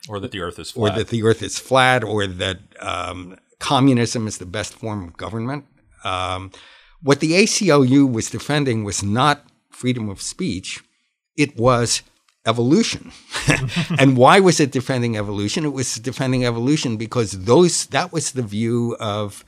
[0.08, 0.98] or that the earth is or flat.
[0.98, 5.66] that the Earth is flat, or that um, communism is the best form of government."
[6.04, 6.52] Um,
[7.02, 10.84] what the ACLU was defending was not freedom of speech;
[11.36, 12.04] it was
[12.46, 13.12] evolution.
[14.00, 15.66] and why was it defending evolution?
[15.66, 19.46] It was defending evolution because those that was the view of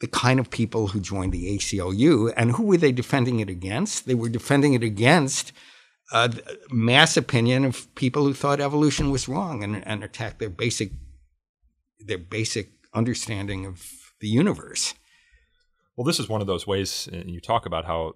[0.00, 2.32] the kind of people who joined the ACLU.
[2.36, 4.06] And who were they defending it against?
[4.06, 5.52] They were defending it against
[6.12, 6.28] uh,
[6.70, 10.92] mass opinion of people who thought evolution was wrong and, and attacked their basic
[12.00, 14.94] their basic understanding of the universe.
[15.96, 18.14] Well, this is one of those ways, and you talk about how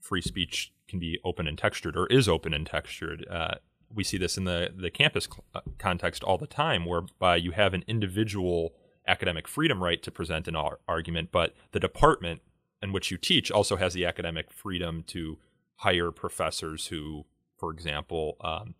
[0.00, 3.26] free speech can be open and textured, or is open and textured.
[3.28, 3.54] Uh,
[3.92, 7.52] we see this in the the campus cl- uh, context all the time, whereby you
[7.52, 8.74] have an individual
[9.08, 12.42] academic freedom right to present an ar- argument, but the department
[12.82, 15.38] in which you teach also has the academic freedom to
[15.76, 17.24] hire professors who,
[17.56, 18.74] for example, um,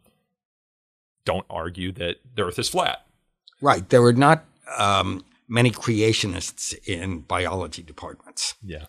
[1.24, 3.06] don't argue that the Earth is flat.
[3.60, 3.88] Right.
[3.88, 4.44] There were not
[4.76, 8.54] um, many creationists in biology departments.
[8.62, 8.86] Yeah.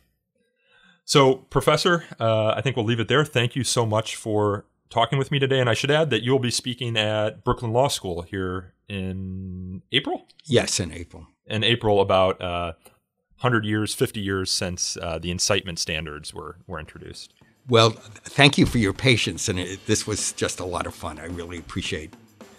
[1.06, 3.26] So, Professor, uh, I think we'll leave it there.
[3.26, 5.60] Thank you so much for talking with me today.
[5.60, 10.28] And I should add that you'll be speaking at Brooklyn Law School here in April.
[10.46, 11.28] Yes, in April.
[11.48, 12.74] In April, about uh,
[13.40, 17.34] 100 years, 50 years since uh, the incitement standards were, were introduced.
[17.68, 21.18] Well, thank you for your patience, and it, this was just a lot of fun.
[21.18, 22.14] I really appreciate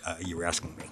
[0.04, 0.84] uh, you asking me.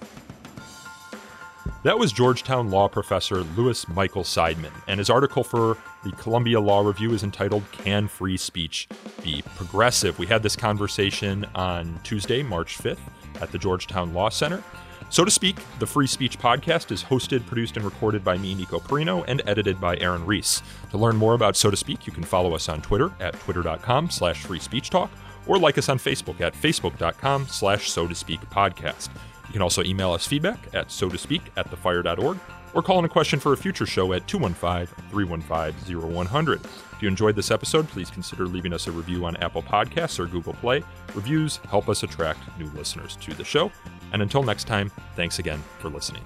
[1.83, 6.81] That was Georgetown law professor Louis Michael Seidman, and his article for the Columbia Law
[6.81, 8.87] Review is entitled Can Free Speech
[9.23, 10.19] Be Progressive?
[10.19, 12.99] We had this conversation on Tuesday, March 5th
[13.41, 14.61] at the Georgetown Law Center.
[15.09, 18.79] So to speak, the Free Speech Podcast is hosted, produced, and recorded by me, Nico
[18.79, 20.61] Perino, and edited by Aaron Reese.
[20.91, 24.09] To learn more about So to Speak, you can follow us on Twitter at twitter.com
[24.09, 25.11] slash free speech talk,
[25.45, 29.09] or like us on Facebook at facebook.com slash so to speak podcast.
[29.47, 32.39] You can also email us feedback at so to speak at thefire.org
[32.73, 36.61] or call in a question for a future show at 215 315 0100.
[36.63, 40.25] If you enjoyed this episode, please consider leaving us a review on Apple Podcasts or
[40.25, 40.83] Google Play.
[41.13, 43.71] Reviews help us attract new listeners to the show.
[44.11, 46.23] And until next time, thanks again for listening.